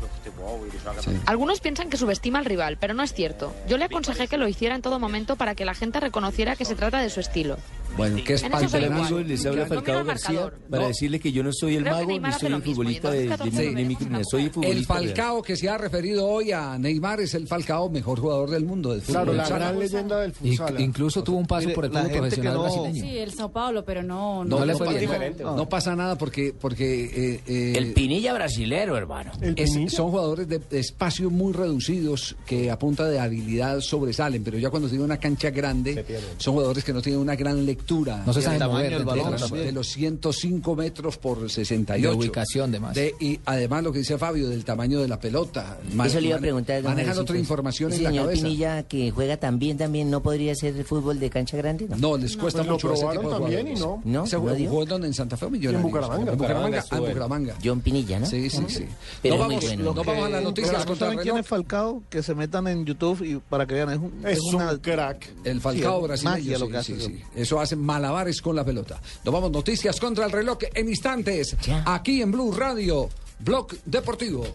[1.26, 3.52] Hoje Algunos piensan que subestima al rival, pero no es cierto.
[3.68, 6.64] Yo le aconsejé que lo hiciera en todo momento para que la gente reconociera que
[6.64, 7.58] se trata de su estilo.
[7.98, 9.00] Bueno, ¿qué es En eso soy Hola, igual.
[9.06, 10.88] amigo, les habla Falcao el García para No.
[10.88, 13.74] decirle que yo no soy el Creo mago ni soy el futbolista de, de, mi-
[13.74, 14.94] de mi soy el El futbolista.
[14.94, 15.04] real.
[15.06, 18.90] Falcao que se ha referido hoy a Neymar es el Falcao, mejor jugador del mundo
[18.90, 19.22] del fútbol.
[19.22, 20.80] Claro, la gran leyenda del Inc- futsal.
[20.80, 23.04] incluso tuvo un paso por el fútbol profesional no- brasileño.
[23.04, 24.44] Sí, el Sao Paulo, pero no...
[24.44, 25.36] No, No le fue pasa- bien.
[25.40, 27.04] no, no pasa nada porque, porque
[27.36, 29.30] eh, eh, El Pinilla brasilero, hermano.
[29.40, 29.54] El
[29.88, 34.70] son jugadores de, de espacios muy reducidos que a punta de habilidad sobresalen, pero ya
[34.70, 36.04] cuando tienen una cancha grande
[36.38, 38.22] son jugadores que no tienen una gran lectura.
[38.26, 39.66] No se de- saben de- mover de, del balón los, también.
[39.66, 42.10] de los 105 metros por 68.
[42.10, 42.94] De ubicación, demás.
[42.94, 45.78] De- y además lo que dice Fabio del tamaño de la pelota.
[45.92, 46.82] Man- Eso le iba a preguntar.
[46.82, 48.42] Manejan otra información Ese en la señor cabeza.
[48.42, 51.86] Pinilla que juega también, también, ¿no podría ser de fútbol de cancha grande?
[51.88, 54.00] No, No, les cuesta Pues lo mucho ese probaron tipo de también y no.
[54.04, 54.26] ¿Ese ¿No?
[54.40, 54.70] jugó, ¿No dio?
[54.70, 55.06] jugó donde?
[55.08, 55.80] ¿En Santa Fe o Millonarios?
[55.84, 56.32] En Bucaramanga.
[56.32, 56.66] En Bucaramanga.
[56.80, 57.54] Bucaramanga Ah, en Bucaramanga.
[57.64, 58.26] John Pinilla, ¿no?
[58.26, 58.84] Sí, sí, sí.
[59.22, 59.82] Pero no vamos, bueno.
[59.84, 62.02] no Lo vamos a las noticias contra el ¿Saben quién es Falcao?
[62.08, 63.90] Que se metan en YouTube y para que vean.
[63.90, 65.28] Es, un, Es una un crack.
[65.44, 66.36] El Falcao Sí, brasileño.
[66.36, 67.06] magia lo sí, que sí, hace.
[67.06, 67.22] sí.
[67.34, 69.00] Eso hace malabares con la pelota.
[69.24, 71.56] Nos vamos, noticias contra el reloj en instantes.
[71.86, 73.08] Aquí en Blue Radio,
[73.40, 74.46] Blog Deportivo.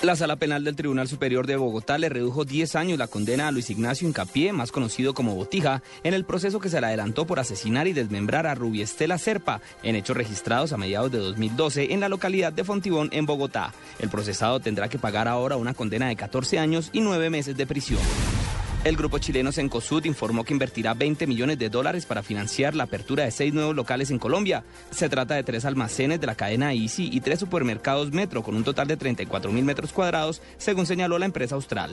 [0.00, 3.50] La Sala Penal del Tribunal Superior de Bogotá le redujo 10 años la condena a
[3.50, 7.40] Luis Ignacio Incapié, más conocido como Botija, en el proceso que se le adelantó por
[7.40, 12.08] asesinar y desmembrar a Rubiestela Serpa, en hechos registrados a mediados de 2012 en la
[12.08, 13.74] localidad de Fontibón, en Bogotá.
[13.98, 17.66] El procesado tendrá que pagar ahora una condena de 14 años y 9 meses de
[17.66, 18.00] prisión.
[18.84, 23.24] El grupo chileno Cencosud informó que invertirá 20 millones de dólares para financiar la apertura
[23.24, 24.62] de seis nuevos locales en Colombia.
[24.90, 28.62] Se trata de tres almacenes de la cadena Easy y tres supermercados Metro con un
[28.62, 31.90] total de 34 mil metros cuadrados, según señaló la empresa austral.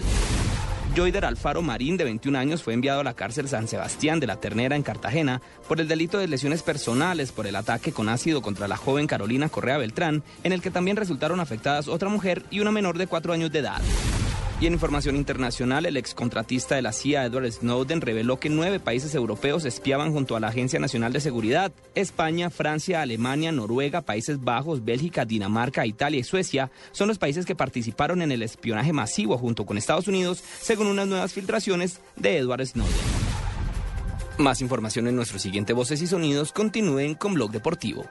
[0.95, 4.39] Joyder Alfaro Marín, de 21 años, fue enviado a la cárcel San Sebastián de la
[4.39, 8.69] Ternera en Cartagena por el delito de lesiones personales por el ataque con ácido contra
[8.69, 12.71] la joven Carolina Correa Beltrán, en el que también resultaron afectadas otra mujer y una
[12.71, 13.81] menor de 4 años de edad.
[14.61, 19.13] Y en información internacional, el excontratista de la CIA, Edward Snowden, reveló que nueve países
[19.13, 21.73] europeos espiaban junto a la Agencia Nacional de Seguridad.
[21.93, 27.53] España, Francia, Alemania, Noruega, Países Bajos, Bélgica, Dinamarca, Italia y Suecia son los países que
[27.53, 32.65] participaron en el espionaje masivo junto con Estados Unidos, según unas nuevas filtraciones de Edward
[32.65, 32.95] Snowden.
[34.37, 36.53] Más información en nuestro siguiente Voces y Sonidos.
[36.53, 38.05] Continúen con Blog Deportivo.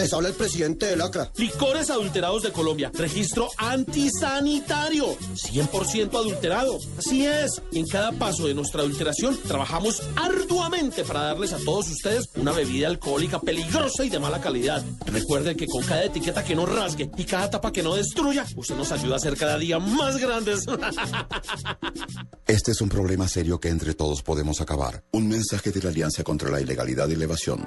[0.00, 1.30] Les habla el presidente del ACRA.
[1.36, 2.90] Licores adulterados de Colombia.
[2.94, 5.14] Registro antisanitario.
[5.34, 6.78] 100% adulterado.
[6.96, 7.60] Así es.
[7.70, 12.52] Y en cada paso de nuestra adulteración trabajamos arduamente para darles a todos ustedes una
[12.52, 14.82] bebida alcohólica peligrosa y de mala calidad.
[15.04, 18.76] Recuerden que con cada etiqueta que no rasgue y cada tapa que no destruya, usted
[18.76, 20.64] nos ayuda a ser cada día más grandes.
[22.46, 25.04] Este es un problema serio que entre todos podemos acabar.
[25.12, 27.64] Un mensaje de la Alianza contra la Ilegalidad y la Evasión.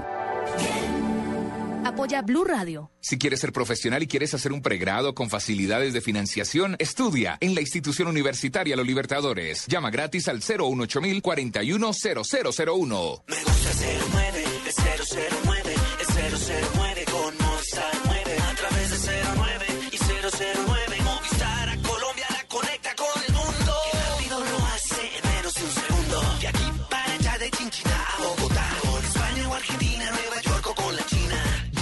[1.94, 2.90] Apoya Blue Radio.
[3.02, 7.54] Si quieres ser profesional y quieres hacer un pregrado con facilidades de financiación, estudia en
[7.54, 9.68] la institución universitaria Los Libertadores.
[9.68, 13.24] Llama gratis al 018 410001.
[13.28, 13.70] Me gusta
[14.12, 14.76] 09, es
[15.46, 16.08] 009, es
[16.82, 17.06] 009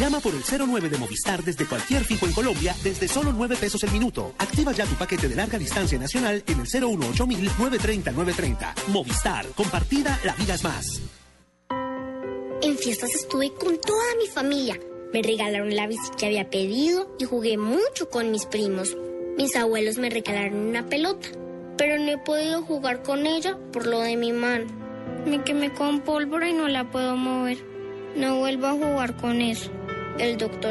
[0.01, 3.83] Llama por el 09 de Movistar desde cualquier fijo en Colombia desde solo 9 pesos
[3.83, 4.33] el minuto.
[4.39, 8.75] Activa ya tu paquete de larga distancia nacional en el 018 930 930.
[8.87, 11.01] Movistar, compartida, la vida es más.
[12.63, 14.79] En fiestas estuve con toda mi familia.
[15.13, 18.97] Me regalaron la bici que había pedido y jugué mucho con mis primos.
[19.37, 21.27] Mis abuelos me regalaron una pelota,
[21.77, 24.65] pero no he podido jugar con ella por lo de mi mano.
[25.27, 27.63] Me quemé con pólvora y no la puedo mover.
[28.15, 29.71] No vuelvo a jugar con eso.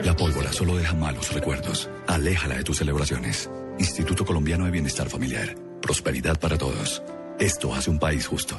[0.02, 1.88] La pólvora solo deja malos recuerdos.
[2.06, 3.50] Aléjala de tus celebraciones.
[3.78, 5.54] Instituto Colombiano de Bienestar Familiar.
[5.80, 7.02] Prosperidad para todos.
[7.38, 8.56] Esto hace un país justo.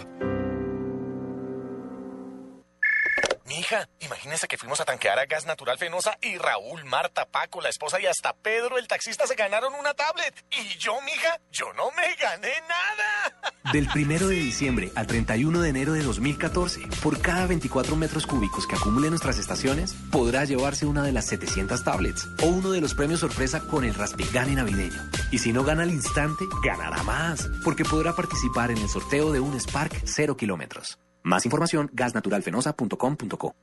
[3.52, 7.68] Mija, imagínese que fuimos a tanquear a gas natural fenosa y Raúl, Marta, Paco, la
[7.68, 10.34] esposa y hasta Pedro, el taxista, se ganaron una tablet.
[10.52, 13.54] Y yo, mija, yo no me gané nada.
[13.74, 18.66] Del 1 de diciembre al 31 de enero de 2014, por cada 24 metros cúbicos
[18.66, 22.94] que acumule nuestras estaciones, podrá llevarse una de las 700 tablets o uno de los
[22.94, 25.12] premios sorpresa con el Raspigani navideño.
[25.30, 29.42] Y si no gana al instante, ganará más, porque podrá participar en el sorteo de
[29.42, 30.98] un Spark 0 kilómetros.
[31.24, 33.56] Más información, gasnaturalfenosa.com.co.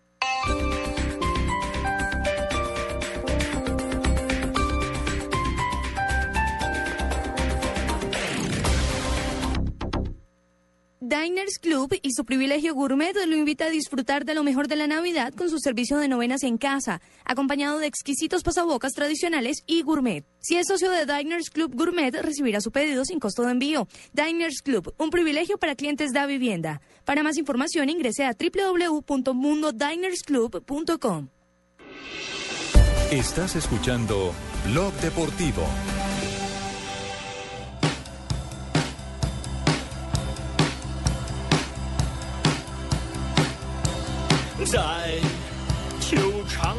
[11.60, 15.32] Club y su privilegio gourmet lo invita a disfrutar de lo mejor de la Navidad
[15.34, 20.24] con su servicio de novenas en casa, acompañado de exquisitos pasabocas tradicionales y gourmet.
[20.40, 23.88] Si es socio de Diners Club Gourmet, recibirá su pedido sin costo de envío.
[24.12, 26.82] Diners Club, un privilegio para clientes de vivienda.
[27.04, 31.28] Para más información ingrese a www.mundodinersclub.com.
[33.10, 34.34] Estás escuchando
[34.66, 35.62] Blog Deportivo.
[44.66, 44.78] 在
[46.00, 46.16] 球
[46.48, 46.76] 场，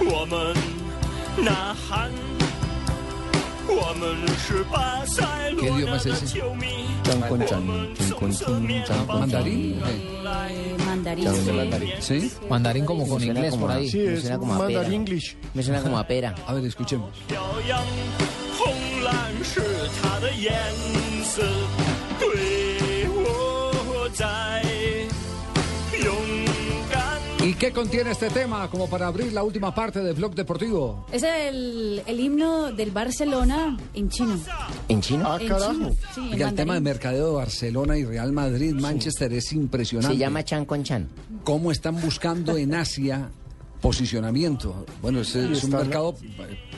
[0.00, 0.54] 我们
[1.44, 2.10] 呐喊，
[3.66, 6.26] 我们是巴塞 ¿Qué 罗 idioma 那 es 的 ese?
[6.26, 6.66] 球迷。
[7.04, 7.62] Chan con chan,
[7.96, 9.80] chin con chin, chan con ¿Mandarín?
[9.80, 11.24] Eh, mandarín.
[11.24, 11.52] Chan sí.
[11.52, 11.90] mandarín.
[12.00, 12.32] ¿Sí?
[12.50, 13.88] Mandarín como con Suena inglés como por a- ahí.
[13.88, 14.80] Sí, es Suena como a pera.
[14.80, 15.36] mandarín English.
[15.54, 16.34] Me suena como a pera.
[16.46, 17.10] A ver, escuchemos.
[17.28, 17.80] 飘扬，
[18.58, 19.14] 红蓝
[19.44, 19.62] 是
[20.02, 20.52] 它的颜
[21.24, 21.42] 色，
[22.20, 24.67] 对我在勇敢。
[27.48, 31.06] ¿Y qué contiene este tema como para abrir la última parte del blog deportivo?
[31.10, 34.38] Es el, el himno del Barcelona en chino.
[34.88, 35.24] ¿En chino?
[35.26, 35.72] Ah, En carajo.
[35.72, 39.50] chino, sí, en Oiga, el tema de mercadeo de Barcelona y Real Madrid, Manchester es
[39.54, 40.14] impresionante.
[40.14, 41.08] Se llama Chan con Chan.
[41.44, 43.30] ¿Cómo están buscando en Asia
[43.80, 44.84] posicionamiento?
[45.00, 46.16] Bueno, es, es un mercado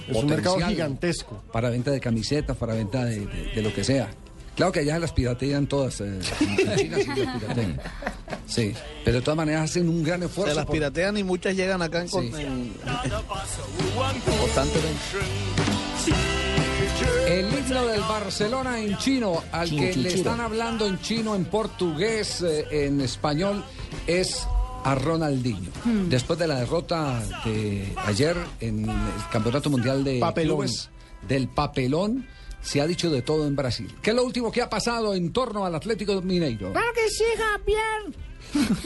[0.09, 1.43] Es un mercado potencial gigantesco.
[1.53, 4.09] Para venta de camisetas, para venta de, de- de lo que sea.
[4.61, 6.01] Claro que allá las piratean todas.
[6.03, 7.05] eh, en China sí las
[7.41, 7.81] piratean.
[8.47, 10.51] Sí, pero de todas maneras hacen un gran esfuerzo.
[10.53, 12.43] Se las por- piratean y muchas llegan acá en, con- Sí.
[12.43, 12.73] en-
[14.39, 15.01] constantemente.
[17.27, 21.45] El himno del Barcelona en chino, al Chin, que le están hablando en chino, en
[21.47, 23.65] portugués, eh, en español,
[24.07, 24.47] es
[24.85, 25.71] a Ronaldinho.
[25.85, 26.09] Hmm.
[26.09, 28.97] Después de la derrota de ayer en el
[29.33, 30.57] Campeonato Mundial de Papelón.
[30.59, 30.91] Clubes
[31.29, 32.27] del papelón,
[32.61, 33.93] se ha dicho de todo en Brasil.
[34.03, 36.73] ¿Qué es lo último que ha pasado en torno al Atlético Mineiro?
[36.73, 38.15] Claro que sí, Javier.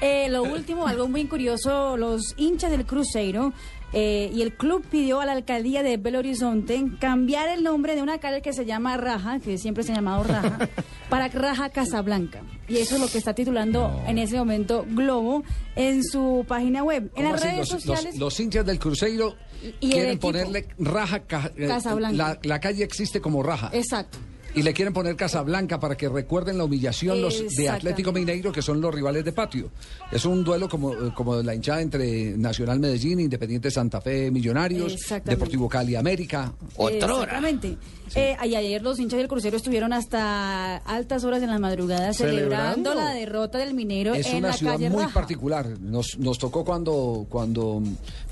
[0.00, 3.52] Eh, lo último, algo muy curioso, los hinchas del Cruzeiro
[3.92, 8.02] eh, y el club pidió a la alcaldía de Belo Horizonte cambiar el nombre de
[8.02, 10.68] una calle que se llama Raja, que siempre se ha llamado Raja,
[11.08, 12.42] para Raja Casablanca.
[12.68, 15.42] Y eso es lo que está titulando en ese momento Globo
[15.74, 17.04] en su página web.
[17.04, 17.44] En ¿Cómo las así?
[17.44, 18.18] redes los, sociales...
[18.18, 19.36] los hinchas del Cruzeiro
[19.80, 21.22] Y quieren ponerle raja.
[21.56, 22.16] eh, Casablanca.
[22.16, 23.70] La, la calle existe como raja.
[23.72, 24.18] Exacto.
[24.58, 27.68] Y le quieren poner Casablanca para que recuerden la humillación los de.
[27.68, 29.70] Atlético Mineiro, que son los rivales de patio.
[30.10, 34.96] Es un duelo como, eh, como la hinchada entre Nacional Medellín, Independiente Santa Fe, Millonarios.
[35.24, 36.52] Deportivo Cali, América.
[36.76, 37.76] Exactamente.
[38.14, 42.90] Eh, y ayer los hinchas del crucero estuvieron hasta altas horas en la madrugada celebrando,
[42.90, 42.94] Celebrando.
[42.94, 45.14] la derrota del minero Es en una la ciudad calle muy Raja.
[45.14, 45.68] particular.
[45.80, 47.82] Nos, nos tocó cuando, cuando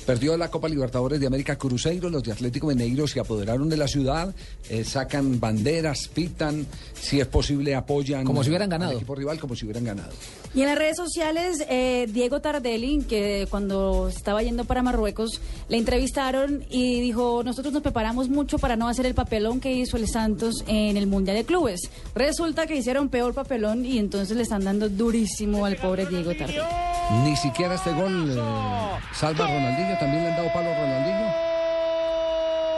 [0.07, 3.89] perdió la Copa Libertadores de América Cruzeiro, los de Atlético Mineiro se apoderaron de la
[3.89, 4.33] ciudad,
[4.71, 8.97] eh, sacan banderas, pitan, si es posible apoyan Como si hubieran al ganado.
[8.97, 10.13] equipo rival como si hubieran ganado.
[10.57, 15.77] Y en las redes sociales, eh, Diego Tardelli, que cuando estaba yendo para Marruecos, le
[15.77, 20.09] entrevistaron y dijo, nosotros nos preparamos mucho para no hacer el papelón que hizo el
[20.09, 21.91] Santos en el Mundial de Clubes.
[22.15, 26.63] Resulta que hicieron peor papelón y entonces le están dando durísimo al pobre Diego Tardelli.
[27.23, 28.43] Ni siquiera este gol eh,
[29.13, 31.56] salva a Ronaldinho, también le han dado palo a Ronaldinho.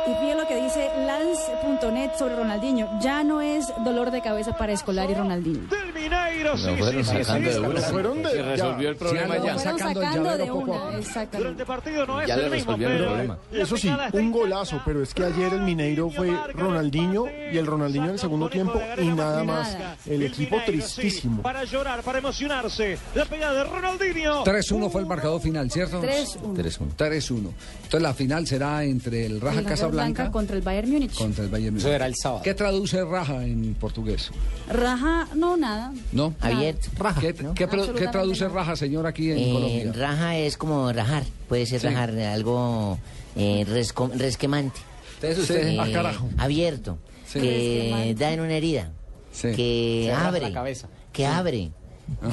[0.09, 2.89] Y fíjate lo que dice Lance.net sobre Ronaldinho.
[3.03, 5.69] Ya no es dolor de cabeza para Escolar y Ronaldinho.
[5.95, 7.81] Mineiro, Lo fueron sacando de una.
[7.83, 8.89] fueron de- Se resolvió ya.
[8.91, 9.55] el problema Sí, ya.
[9.55, 10.91] Fueron sacando el sacando de poco una, poco.
[10.93, 11.65] exactamente.
[11.67, 13.39] partido no Ya le resolvieron el problema.
[13.53, 18.07] Eso sí, un golazo, pero es que ayer el Mineiro fue Ronaldinho y el Ronaldinho
[18.07, 19.77] en el segundo tiempo y nada más.
[20.07, 21.43] El equipo tristísimo.
[21.43, 22.99] Para llorar, para emocionarse.
[23.15, 24.45] La pegada de Ronaldinho.
[24.45, 26.01] 3-1 fue el marcador final, ¿cierto?
[26.01, 26.55] 3-1.
[26.55, 26.95] 3-1.
[26.97, 27.53] 3-1.
[27.83, 31.15] Entonces la final será entre el Raja El Raja Casablanca contra el Bayern Múnich.
[31.15, 31.85] contra el Bayern Múnich.
[31.87, 32.43] Eso era el sábado.
[32.43, 34.31] ¿Qué traduce Raja en portugués?
[34.71, 35.93] Raja, no, nada.
[36.13, 36.35] ¿No?
[36.41, 36.89] Abierto.
[36.99, 37.21] Raja.
[37.21, 37.55] ¿Qué, ¿no?
[37.55, 38.55] qué pro- qué Absolutamente traduce nada.
[38.55, 39.93] Raja, señor, aquí en Eh, Colombia?
[39.95, 41.25] raja es como rajar.
[41.49, 41.87] Puede ser Sí.
[41.89, 42.99] rajar algo
[43.37, 44.81] eh, resco- resquemante.
[45.17, 45.53] Entonces Sí.
[45.53, 45.79] usted...
[45.79, 46.29] Ah, Eh, carajo.
[46.39, 46.99] Abierto.
[47.27, 47.41] Sí.
[47.41, 47.51] Que
[47.91, 48.15] Resquemante.
[48.15, 48.91] da en una herida.
[49.33, 49.53] Sí.
[49.55, 50.41] Que abre.
[50.41, 50.89] la cabeza.
[51.13, 51.71] Que abre.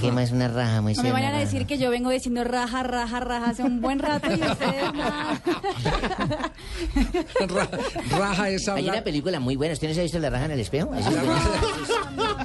[0.01, 0.81] Que más una raja.
[0.81, 3.99] No me vayan a decir que yo vengo diciendo raja, raja, raja hace un buen
[3.99, 5.39] rato y ustedes nada.
[7.47, 7.69] Ra-
[8.17, 9.03] Raja es Hay una hablar...
[9.03, 9.73] película muy buena.
[9.73, 10.93] ¿Usted no se ha visto La Raja en el Espejo?
[10.95, 11.41] Es buenísima.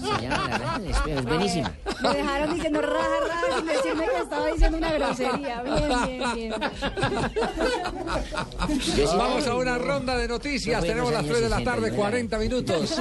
[0.01, 1.19] Se llama La Raja en el Espejo.
[1.19, 1.73] Es buenísima.
[2.03, 5.63] Me dejaron diciendo raja, raja sin decirme que estaba diciendo una grosería.
[5.63, 5.89] Bien,
[6.35, 6.55] bien, bien.
[9.17, 10.81] Vamos a una ronda de noticias.
[10.81, 11.97] No Tenemos las años 3 de la 60, tarde, ¿no?
[11.97, 13.01] 40 minutos.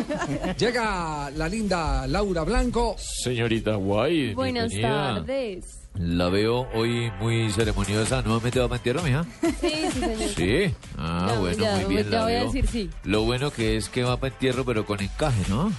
[0.57, 2.95] Llega la linda Laura Blanco.
[2.97, 5.15] Señorita Guay, Buenas bienvenida.
[5.15, 5.75] tardes.
[5.95, 8.21] La veo hoy muy ceremoniosa.
[8.21, 9.25] ¿Nuevamente va para entierro, mija?
[9.41, 10.29] Sí, sí, señor.
[10.35, 10.75] Sí.
[10.97, 12.09] Ah, Ya, bueno, ya, muy bien.
[12.09, 12.89] ya la voy a decir sí.
[13.03, 15.71] Lo bueno que es que va para entierro, pero con encaje, ¿no?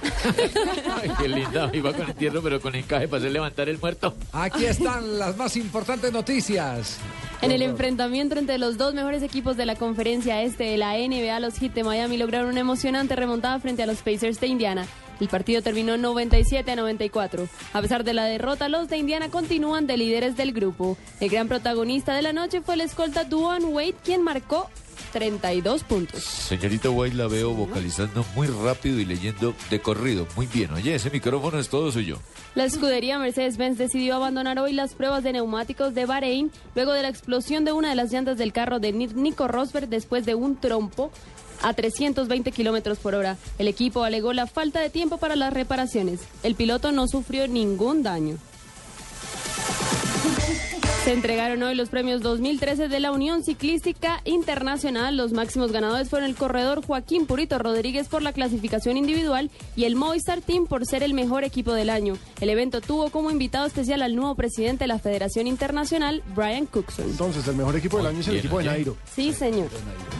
[1.02, 1.70] Ay, qué linda.
[1.72, 4.14] Iba con entierro, pero con encaje para hacer levantar el muerto.
[4.32, 6.98] Aquí están las más importantes noticias.
[7.42, 11.38] En el enfrentamiento entre los dos mejores equipos de la conferencia este de la NBA,
[11.40, 14.86] los Heat de Miami lograron una emocionante remontada frente a los Pacers de Indiana.
[15.20, 17.48] El partido terminó 97 a 94.
[17.72, 20.96] A pesar de la derrota, los de Indiana continúan de líderes del grupo.
[21.20, 24.68] El gran protagonista de la noche fue el escolta Duan Wade, quien marcó
[25.12, 26.22] 32 puntos.
[26.22, 30.26] Señorita White la veo vocalizando muy rápido y leyendo de corrido.
[30.36, 30.72] Muy bien.
[30.72, 32.18] Oye, ese micrófono es todo suyo.
[32.54, 37.08] La escudería Mercedes-Benz decidió abandonar hoy las pruebas de neumáticos de Bahrein luego de la
[37.08, 40.56] explosión de una de las llantas del carro de Ni- Nico Rosberg después de un
[40.56, 41.10] trompo
[41.62, 43.36] a 320 kilómetros por hora.
[43.58, 46.20] El equipo alegó la falta de tiempo para las reparaciones.
[46.42, 48.38] El piloto no sufrió ningún daño.
[51.08, 55.16] Se entregaron hoy los premios 2013 de la Unión Ciclística Internacional.
[55.16, 59.96] Los máximos ganadores fueron el corredor Joaquín Purito Rodríguez por la clasificación individual y el
[59.96, 62.18] Movistar Team por ser el mejor equipo del año.
[62.42, 67.06] El evento tuvo como invitado especial al nuevo presidente de la Federación Internacional, Brian Cookson.
[67.06, 68.64] Entonces, el mejor equipo del año es el Bien, equipo de.
[68.66, 68.96] Nairo.
[69.10, 69.70] Sí, señor.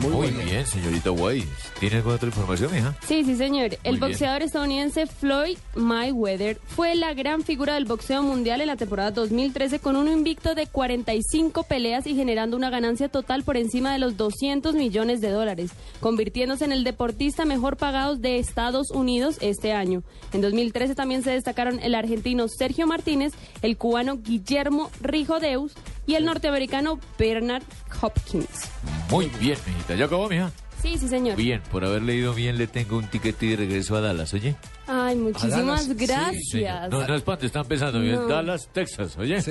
[0.00, 0.66] Muy, bien.
[0.66, 1.48] señorita White.
[1.80, 2.96] ¿Tiene alguna otra información, mija?
[3.06, 3.76] Sí, sí, señor.
[3.84, 4.00] El bien.
[4.00, 9.80] boxeador estadounidense Floyd Mayweather fue la gran figura del boxeo mundial en la temporada 2013
[9.80, 14.16] con un invicto de 45 peleas y generando una ganancia total por encima de los
[14.16, 20.04] 200 millones de dólares, convirtiéndose en el deportista mejor pagado de Estados Unidos este año.
[20.32, 25.72] En 2013 también se destacaron el argentino Sergio Martínez, el cubano Guillermo Rijodeus
[26.06, 27.64] y el norteamericano Bernard
[28.00, 28.70] Hopkins.
[29.10, 29.96] Muy bien, mijita.
[29.96, 30.52] ¿Ya acabó, mija?
[30.82, 31.36] Sí, sí, señor.
[31.36, 34.54] Bien, por haber leído bien le tengo un tiquete de regreso a Dallas, ¿oye?
[34.86, 36.48] Ay, muchísimas Sí, gracias.
[36.50, 36.88] señor.
[36.90, 38.14] No, no es para, están pensando bien.
[38.14, 38.26] No.
[38.28, 39.42] Dallas, Texas, ¿oye?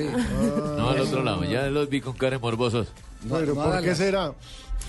[0.77, 1.43] No, al otro lado.
[1.43, 2.87] Ya los vi con cara morbosos.
[3.29, 3.97] Pero no, ¿por qué Dallas.
[3.97, 4.33] será?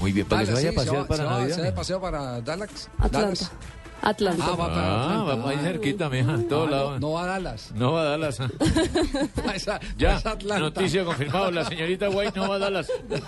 [0.01, 1.55] Muy bien, para que se Dallas, vaya a sí, pasear va- para se va- Navidad.
[1.57, 2.89] se va de paseo para Dallas.
[2.99, 3.19] Atlanta.
[3.21, 3.53] Dallas.
[4.03, 4.45] Atlanta.
[4.47, 5.25] Ah, va para Ah, Atlanta.
[5.37, 7.01] va para ahí cerquita, mija, en Ah, todos no, lados.
[7.01, 7.73] No va a Dallas.
[7.75, 8.39] No va a Dallas.
[9.55, 10.59] Esa- Ya, es Atlanta.
[10.61, 11.51] noticia confirmado.
[11.51, 12.89] La señorita White no va a Dallas.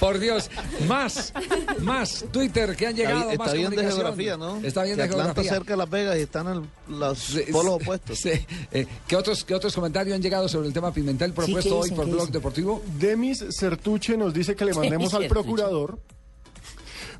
[0.00, 0.50] Por Dios,
[0.86, 1.32] más,
[1.80, 4.56] más Twitter que han llegado, Está, más bien de geografía, ¿no?
[4.56, 5.52] Está bien que de Atlanta geografía.
[5.52, 8.18] cerca de Las Vegas y están en los Sí, polos opuestos.
[8.18, 8.30] sí.
[8.72, 11.82] Eh, ¿qué, otros, ¿Qué otros comentarios han llegado sobre el tema Pimentel propuesto ¿qué hoy
[11.82, 11.96] dicen?
[11.96, 12.32] por ¿Qué Blog dicen?
[12.32, 12.82] Deportivo?
[12.98, 15.28] Demis Sertuche nos dice que le mandemos al Sertuche.
[15.28, 15.98] procurador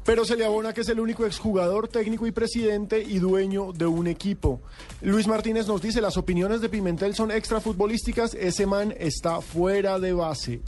[0.08, 3.84] pero se le abona que es el único exjugador, técnico y presidente y dueño de
[3.84, 4.62] un equipo.
[5.02, 10.14] Luis Martínez nos dice, las opiniones de Pimentel son extrafutbolísticas, ese man está fuera de
[10.14, 10.62] base.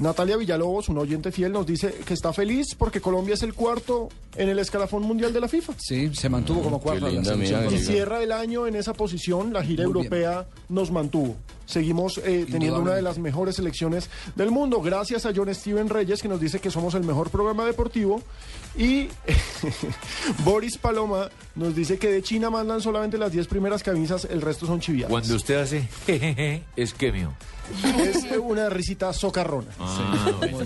[0.00, 4.08] Natalia Villalobos, un oyente fiel, nos dice que está feliz porque Colombia es el cuarto
[4.34, 5.74] en el escalafón mundial de la FIFA.
[5.78, 7.06] Sí, se mantuvo como cuarto.
[7.36, 11.36] mira, Y cierra el año en esa posición, la gira Muy europea nos mantuvo.
[11.70, 16.20] Seguimos eh, teniendo una de las mejores selecciones del mundo, gracias a John Steven Reyes,
[16.20, 18.20] que nos dice que somos el mejor programa deportivo.
[18.76, 19.08] Y
[20.44, 24.66] Boris Paloma nos dice que de China mandan solamente las 10 primeras camisas, el resto
[24.66, 25.10] son chiviadas.
[25.10, 27.32] Cuando usted hace jejeje, es que mío.
[27.98, 29.68] Es una risita socarrona.
[29.78, 30.58] Ah, bueno.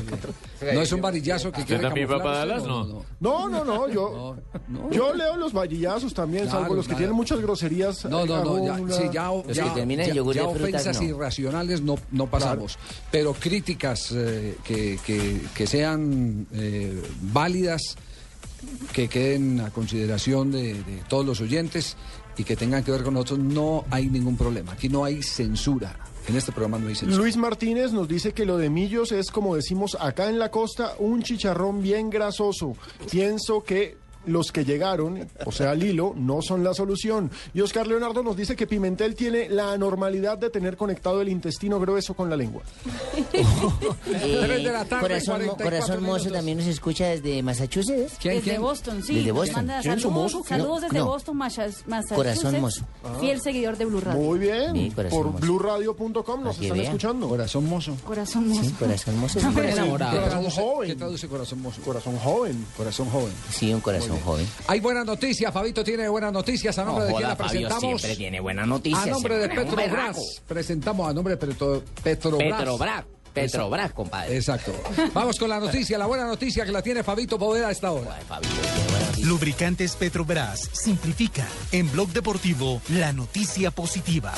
[0.72, 2.86] No es un varillazo que ¿Usted quiere también va para camuflarse, Dallas?
[2.88, 3.04] No.
[3.20, 4.36] No, no, no, yo,
[4.90, 6.98] yo leo los varillazos también, Claro, salvo los que claro.
[6.98, 8.04] tienen muchas groserías.
[8.06, 10.34] No, no, hago no, ya, una- sí, ya, Los ya- que terminan en ya- yogur
[10.34, 11.08] ya de frutas, ofensas no.
[11.08, 12.78] irracionales no, no pasamos,
[13.10, 17.02] pero críticas eh, que, que- que sean eh,
[17.32, 17.96] válidas,
[18.92, 21.96] que queden a consideración de, de todos los oyentes
[22.38, 24.72] y que tengan que ver con nosotros, no hay ningún problema.
[24.72, 25.94] Aquí no hay censura.
[26.28, 27.16] En este programa no.
[27.16, 30.94] Luis Martínez nos dice que lo de Millos es, como decimos acá en la costa,
[30.98, 32.76] un chicharrón bien grasoso.
[33.10, 33.96] Pienso que
[34.26, 37.30] los que llegaron, o sea, Lilo, no son la solución.
[37.52, 41.78] Y Oscar Leonardo nos dice que Pimentel tiene la anormalidad de tener conectado el intestino
[41.80, 42.62] grueso con la lengua.
[44.88, 48.18] Tarde, corazón, mo- 44 corazón Mozo también nos escucha desde Massachusetts.
[48.22, 49.14] Desde Boston, sí.
[49.16, 49.66] Desde nos Boston.
[49.66, 50.44] ¿Quién saludos, Mozo?
[50.46, 51.06] saludos desde No.
[51.06, 52.14] Boston, Massachusetts.
[52.14, 52.84] Corazón Mozo.
[53.20, 54.20] Fiel seguidor de Blue Radio.
[54.20, 54.72] Muy bien.
[54.74, 56.86] Sí, Por blurradio.com nos están vea.
[56.86, 57.28] escuchando.
[57.28, 57.96] Corazón mozo.
[58.04, 58.62] Corazón Mozo.
[58.64, 59.40] Sí, corazón mozo.
[59.40, 59.46] Sí.
[59.54, 60.88] pero- ¿Qué Corazón joven.
[60.90, 61.80] ¿Qué traduce corazón mozo?
[61.82, 62.66] Corazón joven.
[62.76, 63.32] Corazón joven.
[63.50, 64.46] Sí, un corazón joven.
[64.66, 66.78] Hay buenas noticias, Fabito tiene buenas noticias.
[66.78, 68.02] ¿A nombre de quién la presentamos?
[68.02, 69.06] tiene buenas noticias.
[69.06, 70.42] A nombre de Petrobras.
[70.46, 72.58] Presentamos a nombre de Petro, Petrobras.
[72.58, 73.04] Petrobras.
[73.32, 74.36] Petrobras, compadre.
[74.36, 74.72] Exacto.
[75.12, 78.16] Vamos con la noticia, la buena noticia que la tiene Fabito Poveda a esta hora.
[79.24, 84.32] Lubricantes Petrobras simplifica en Blog Deportivo la noticia positiva.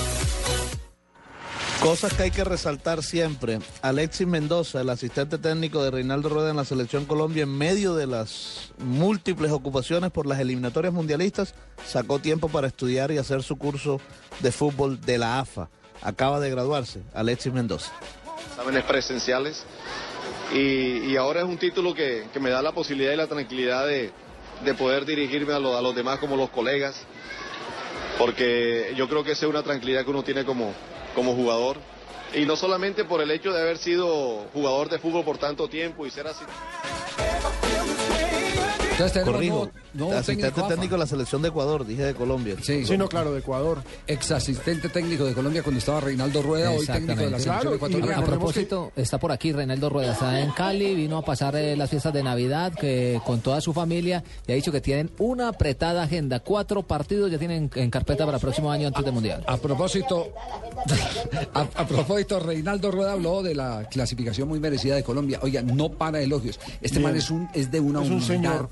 [1.83, 3.61] Cosas que hay que resaltar siempre.
[3.81, 8.07] Alexis Mendoza, el asistente técnico de Reinaldo Rueda en la Selección Colombia, en medio de
[8.09, 11.55] las múltiples ocupaciones por las eliminatorias mundialistas,
[11.87, 14.01] sacó tiempo para estudiar y hacer su curso
[14.41, 15.69] de fútbol de la AFA.
[16.03, 17.93] Acaba de graduarse, Alexis Mendoza.
[18.51, 19.63] exámenes presenciales
[20.53, 24.11] y, ahora es un título que, que me da la posibilidad y la tranquilidad de,
[24.65, 26.97] de poder dirigirme a, lo- a los demás como los colegas,
[28.19, 30.73] porque yo creo que esa es una tranquilidad que uno tiene como,
[31.17, 31.79] como jugador.
[32.35, 36.07] Y no solamente por el hecho de haber sido jugador de fútbol por tanto tiempo
[36.07, 36.45] y ser así.
[38.99, 42.57] Entonces Corrijo, nuevo asistente técnico de la Selección de Ecuador, dije de Colombia.
[42.63, 43.83] Sí, Sí, no, claro, de Ecuador.
[44.07, 47.43] Ex asistente técnico de Colombia cuando estaba Reinaldo Rueda, hoy técnico de la Exactamente.
[47.43, 48.19] selección Claro, y ecuatoriana.
[48.23, 51.91] A propósito, está por aquí Reinaldo Rueda, está en Cali, vino a pasar eh, las
[51.91, 56.03] fiestas de Navidad que, con toda su familia y ha dicho que tienen una apretada
[56.05, 59.45] agenda, cuatro partidos ya tienen en carpeta para el próximo año antes del Mundial.
[59.47, 60.29] A propósito,
[61.55, 65.39] a, a propósito, Reinaldo Rueda habló de la clasificación muy merecida de Colombia.
[65.43, 66.59] Oiga, no para elogios.
[66.81, 67.11] Este Bien.
[67.11, 68.27] man es un es de una Es un humildad.
[68.35, 68.69] señor.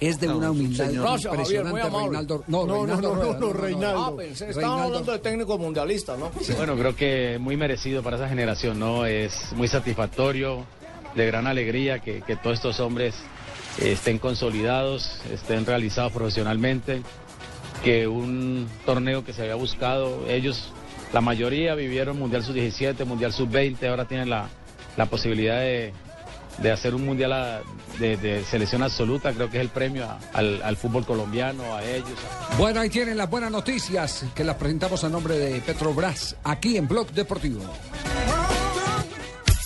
[0.00, 1.82] Es de No, una humildad impresionante.
[1.82, 2.44] Reinaldo.
[2.46, 4.18] No, No, no, Reinaldo no, no, Rueda, no, Reinaldo.
[4.18, 4.82] Ah, Reinaldo.
[4.82, 6.30] hablando de técnico mundialista, ¿no?
[6.56, 9.06] Bueno, creo que muy merecido para esa generación, ¿no?
[9.06, 10.64] Es muy satisfactorio,
[11.14, 13.14] de gran alegría que, que todos estos hombres
[13.82, 17.02] estén consolidados, estén realizados profesionalmente,
[17.82, 20.72] que un torneo que se había buscado, ellos,
[21.12, 24.48] la mayoría vivieron Mundial Sub-17, Mundial Sub-20, ahora tienen la,
[24.96, 25.92] la posibilidad de,
[26.62, 27.62] de hacer un Mundial a-
[27.98, 31.84] de, de selección absoluta, creo que es el premio a- al, al fútbol colombiano, a
[31.84, 32.10] ellos.
[32.56, 36.86] Bueno, ahí tienen las buenas noticias que las presentamos a nombre de Petrobras, aquí en
[36.88, 37.60] Blog Deportivo.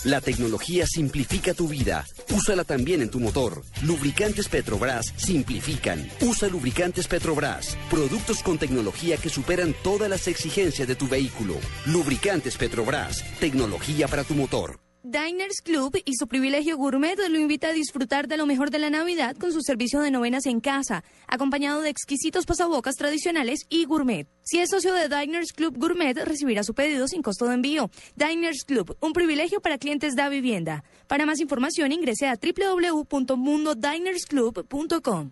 [0.05, 2.05] La tecnología simplifica tu vida.
[2.29, 3.63] Úsala también en tu motor.
[3.83, 6.09] Lubricantes Petrobras simplifican.
[6.19, 7.77] Usa lubricantes Petrobras.
[7.89, 11.55] Productos con tecnología que superan todas las exigencias de tu vehículo.
[11.85, 13.23] Lubricantes Petrobras.
[13.39, 14.77] Tecnología para tu motor.
[15.05, 18.89] Diners Club y su privilegio gourmet lo invita a disfrutar de lo mejor de la
[18.89, 24.29] Navidad con su servicio de novenas en casa, acompañado de exquisitos pasabocas tradicionales y gourmet.
[24.43, 27.91] Si es socio de Diners Club Gourmet, recibirá su pedido sin costo de envío.
[28.15, 30.85] Diners Club, un privilegio para clientes da vivienda.
[31.07, 35.31] Para más información ingrese a www.mundodinersclub.com.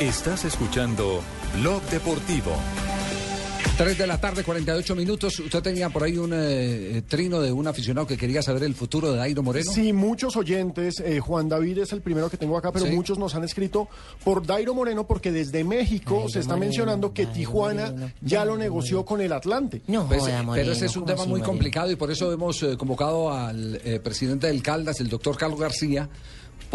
[0.00, 1.22] Estás escuchando
[1.60, 2.56] Blog Deportivo.
[3.76, 5.40] 3 de la tarde, 48 minutos.
[5.40, 9.10] Usted tenía por ahí un eh, trino de un aficionado que quería saber el futuro
[9.10, 9.68] de Dairo Moreno.
[9.72, 12.92] Sí, muchos oyentes, eh, Juan David es el primero que tengo acá, pero Sí.
[12.92, 13.88] muchos nos han escrito
[14.22, 18.12] por Dairo Moreno porque desde México Dairo se está Moreno, mencionando que Dairo Tijuana Moreno,
[18.20, 19.82] ya lo negoció con el Atlante.
[19.84, 22.76] Pues, joda, pero ese es un ¿cómo tema muy complicado y por eso hemos eh,
[22.76, 26.08] convocado al eh, presidente del Caldas, el doctor Carlos García,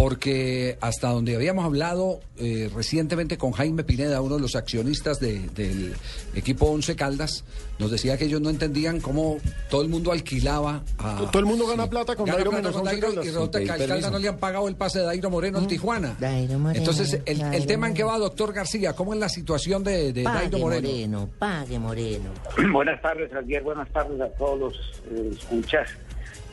[0.03, 5.39] porque hasta donde habíamos hablado eh, recientemente con Jaime Pineda, uno de los accionistas de-
[5.49, 5.93] del
[6.35, 7.43] equipo Once Caldas,
[7.79, 9.39] nos decía que ellos no entendían cómo
[9.69, 11.29] todo el mundo alquilaba a...
[11.29, 13.25] Todo el mundo gana plata con Gana Dairo plata menos con Once Dairo Caldas.
[13.25, 15.67] y resulta que al Caldas no le han pagado el pase de Dairo Moreno al
[15.67, 16.15] Tijuana.
[16.17, 19.83] Moreno, Entonces, el, el Dairo tema en que va, doctor García, ¿cómo es la situación
[19.83, 20.87] de, de Pague Dairo Moreno?
[20.89, 22.29] Moreno, pague Moreno.
[22.71, 23.63] Buenas tardes, Javier.
[23.63, 24.73] Buenas tardes a todos los
[25.11, 25.89] eh, escuchas.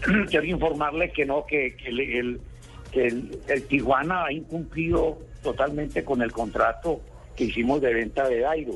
[0.30, 2.40] Quiero informarle que no, que, que el, el-
[2.96, 7.00] el- Tijuana ha incumplido totalmente con el contrato
[7.36, 8.74] que hicimos de venta de Dairo.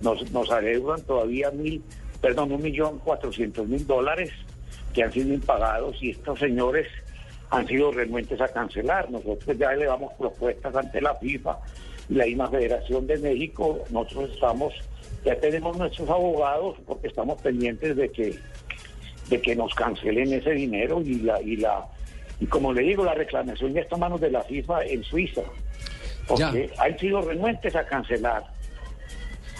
[0.00, 1.82] Nos, nos adeudan todavía mil,
[2.20, 4.30] perdón, un millón cuatrocientos mil dólares
[4.92, 6.86] que han sido impagados y estos señores
[7.50, 9.10] han sido renuentes a cancelar.
[9.10, 11.58] Nosotros ya elevamos propuestas ante la FIFA
[12.10, 13.80] la misma Federación de México.
[13.90, 14.74] Nosotros estamos,
[15.24, 18.38] ya tenemos nuestros abogados porque estamos pendientes de que
[19.30, 21.86] de que nos cancelen ese dinero y la y la
[22.40, 25.42] y como le digo la reclamación ya está en manos de la FIFA en Suiza
[26.26, 28.44] porque han sido renuentes a cancelar.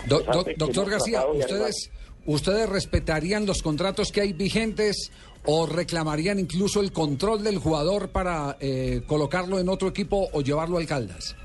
[0.06, 1.90] Do- A do- doctor García, ¿ustedes,
[2.26, 5.10] ¿ustedes respetarían los contratos que hay vigentes
[5.44, 10.78] o reclamarían incluso el control del jugador para eh, colocarlo en otro equipo o llevarlo
[10.78, 11.36] al Caldas?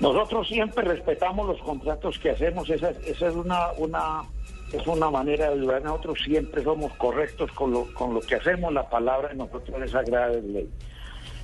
[0.00, 4.22] Nosotros siempre respetamos los contratos que hacemos, esa, esa es una, una
[4.76, 5.82] es una manera de ayudar.
[5.82, 9.90] Nosotros siempre somos correctos con lo, con lo que hacemos, la palabra de nosotros es
[9.90, 10.68] sagrada ley.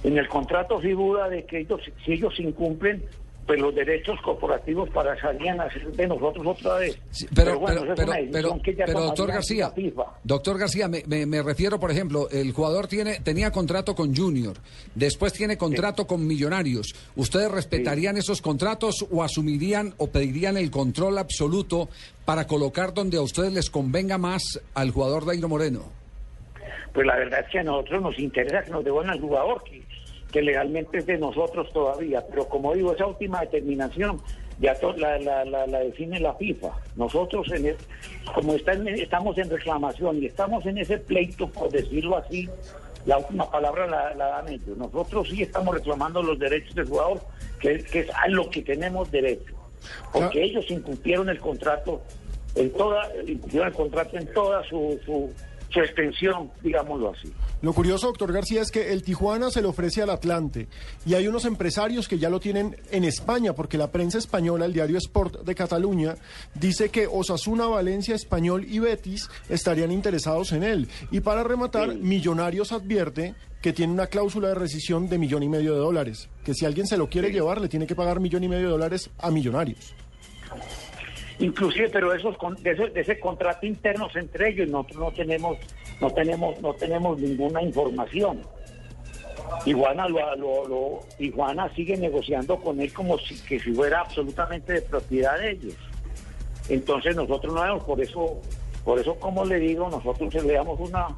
[0.02, 3.04] En el contrato figura de que ellos, si ellos incumplen,
[3.50, 6.96] pues los derechos corporativos pasarían a ser de nosotros otra vez.
[7.34, 9.72] Pero, bueno, pero, es pero, una decisión pero, que ya pero, doctor García,
[10.22, 14.56] doctor García, me, me- me refiero, por ejemplo, el jugador tiene tenía contrato con Junior,
[14.94, 16.94] después tiene contrato con Millonarios.
[17.16, 21.88] ¿Ustedes respetarían esos contratos o asumirían o pedirían el control absoluto
[22.24, 25.90] para colocar donde a ustedes les convenga más al jugador Dairo Moreno?
[26.94, 29.82] Pues la verdad es que a nosotros nos interesa que nos devuelvan al jugador, que,
[30.30, 32.24] que legalmente es de nosotros todavía.
[32.28, 34.20] Pero como digo, esa última determinación
[34.60, 36.68] ya la, la, la, la define la FIFA.
[36.96, 37.76] Nosotros, en el-
[38.34, 42.48] como está en- estamos en reclamación y estamos en ese pleito, por decirlo así,
[43.06, 44.76] la última palabra la, la dan ellos.
[44.76, 47.20] Nosotros sí estamos reclamando los derechos del jugador,
[47.58, 49.54] que, que es a lo que tenemos derecho.
[50.12, 52.02] Porque ellos incumplieron el contrato
[52.54, 55.32] en toda, incumplieron el contrato en toda su, su,
[55.72, 57.32] su extensión, digámoslo así.
[57.62, 60.68] Lo curioso, doctor García, es que el Tijuana se le ofrece al Atlante
[61.06, 64.72] y hay unos empresarios que ya lo tienen en España, porque la prensa española, el
[64.72, 66.16] diario Sport de Cataluña,
[66.54, 70.88] dice que Osasuna, Valencia, Español y Betis estarían interesados en él.
[71.10, 75.74] Y para rematar, Millonarios advierte que tiene una cláusula de rescisión de millón y medio
[75.74, 78.48] de dólares, que si alguien se lo quiere llevar, le tiene que pagar millón y
[78.48, 79.94] medio de dólares a Millonarios.
[81.40, 85.56] Inclusive, pero esos de, ese, de ese contrato internos entre ellos nosotros no tenemos
[86.00, 88.40] no tenemos no tenemos ninguna información.
[89.66, 94.74] Iguana lo, lo, lo- Iguana sigue negociando con él como si que si fuera absolutamente
[94.74, 95.74] de propiedad de ellos.
[96.68, 98.40] Entonces nosotros no vemos por eso
[98.84, 101.08] por eso como le digo nosotros le damos una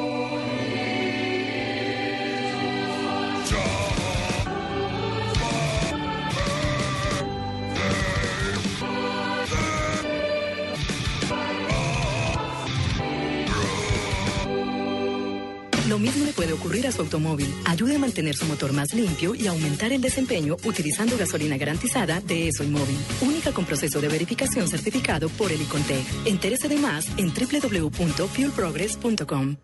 [15.96, 17.56] Lo mismo le puede ocurrir a su automóvil.
[17.64, 22.50] Ayude a mantener su motor más limpio y aumentar el desempeño utilizando gasolina garantizada de
[22.50, 22.98] ESO Móvil.
[23.22, 26.06] Única con proceso de verificación certificado por el Icontec.
[26.26, 29.56] Entérese de más en www.fuelprogress.com.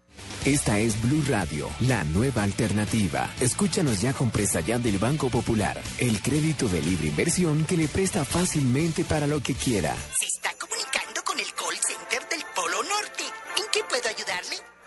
[0.45, 3.30] Esta es Blue Radio, la nueva alternativa.
[3.41, 7.90] Escúchanos ya con presta ya del Banco Popular, el crédito de libre inversión que le
[7.90, 9.98] presta fácilmente para lo que quiera.
[10.18, 13.26] Se está comunicando con el call center del Polo Norte.
[13.58, 14.70] ¿En qué puedo ayudarle?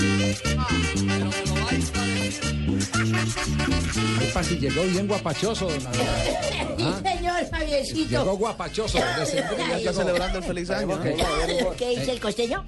[0.00, 4.07] Ah, pero me lo vais a decir.
[4.40, 5.82] Y Llegó bien guapachoso, don.
[6.80, 7.00] ¿Ah?
[7.02, 8.08] Señor Javiercito.
[8.08, 8.98] Llegó guapachoso.
[8.98, 11.00] está celebrando el feliz año.
[11.76, 12.64] ¿Qué dice el costeño?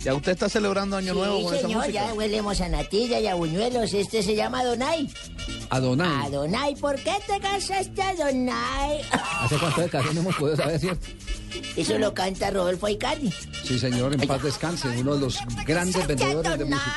[0.00, 2.06] Ya usted está celebrando Año Nuevo con esa señor, música.
[2.06, 3.92] ya huelemos a natilla y a buñuelos.
[3.92, 5.10] Este se llama Adonai.
[5.70, 6.26] Adonai.
[6.26, 9.00] Adonai, ¿por qué te casaste, Adonai?
[9.40, 11.06] ¿Hace cuánto de casa no hemos podido saber, cierto?
[11.76, 13.32] Eso lo canta Rodolfo Icardi.
[13.64, 14.88] Sí, señor, en paz descanse.
[14.88, 16.96] Uno de los grandes vendedores de música.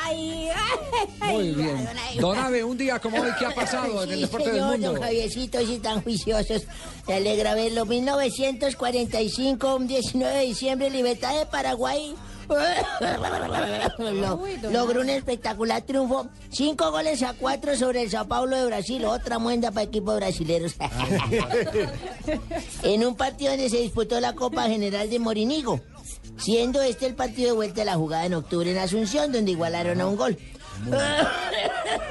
[1.26, 1.88] Muy bien.
[2.20, 4.70] Don Abe, un día como hoy, ¿qué ha pasado en el Sí, deporte del señor,
[4.72, 4.92] mundo?
[4.92, 6.62] don Javiercito, sí, tan juiciosos.
[7.06, 7.86] Me alegra verlo.
[7.86, 12.14] 1945, un 19 de diciembre, libertad de Paraguay.
[13.98, 14.40] Lo-
[14.70, 16.28] logró un espectacular triunfo.
[16.50, 19.04] Cinco goles a cuatro sobre el Sao Paulo de Brasil.
[19.04, 20.74] Otra muenda para equipos brasileños.
[22.82, 25.80] en un partido donde se disputó la Copa General de Morinigo.
[26.38, 30.00] Siendo este el partido de vuelta de la jugada en octubre en Asunción, donde igualaron
[30.00, 30.38] a un gol.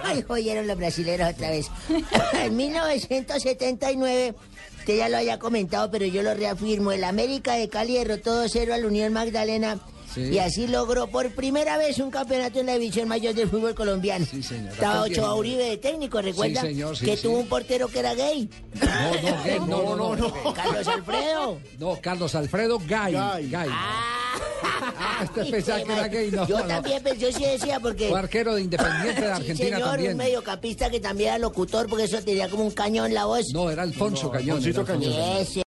[0.04, 1.70] Ay, oyeron los brasileños otra vez.
[2.34, 4.36] en 1979,
[4.80, 6.92] usted ya lo había comentado, pero yo lo reafirmo.
[6.92, 9.80] El América de Cali derrotó 2-0 al Unión Magdalena.
[10.18, 10.34] Sí.
[10.34, 14.26] Y así logró por primera vez un campeonato en la división mayor del fútbol colombiano.
[14.26, 15.36] Estaba Rafael Ochoa Viejo.
[15.36, 16.62] Uribe de técnico, ¿recuerda?
[16.62, 17.24] Sí, señor, sí, que sí.
[17.24, 18.50] tuvo un portero que era gay.
[18.74, 20.54] No, no, gay, no, no, no.
[20.54, 21.60] Carlos Alfredo.
[21.78, 23.14] No, Carlos Alfredo Gay.
[23.50, 23.70] Gay.
[23.72, 26.48] Ah, este pensaba que era gay, no.
[26.48, 26.66] Yo no.
[26.66, 28.10] también pensé, yo sí decía, porque...
[28.10, 30.12] Fue arquero de Independiente de Sí, Argentina señor, también.
[30.14, 33.46] un mediocampista que también era locutor, porque eso tenía como un cañón la voz.
[33.54, 34.58] No, era Alfonso Cañón.
[34.64, 35.14] era Alfonso Cañón.
[35.40, 35.64] Ese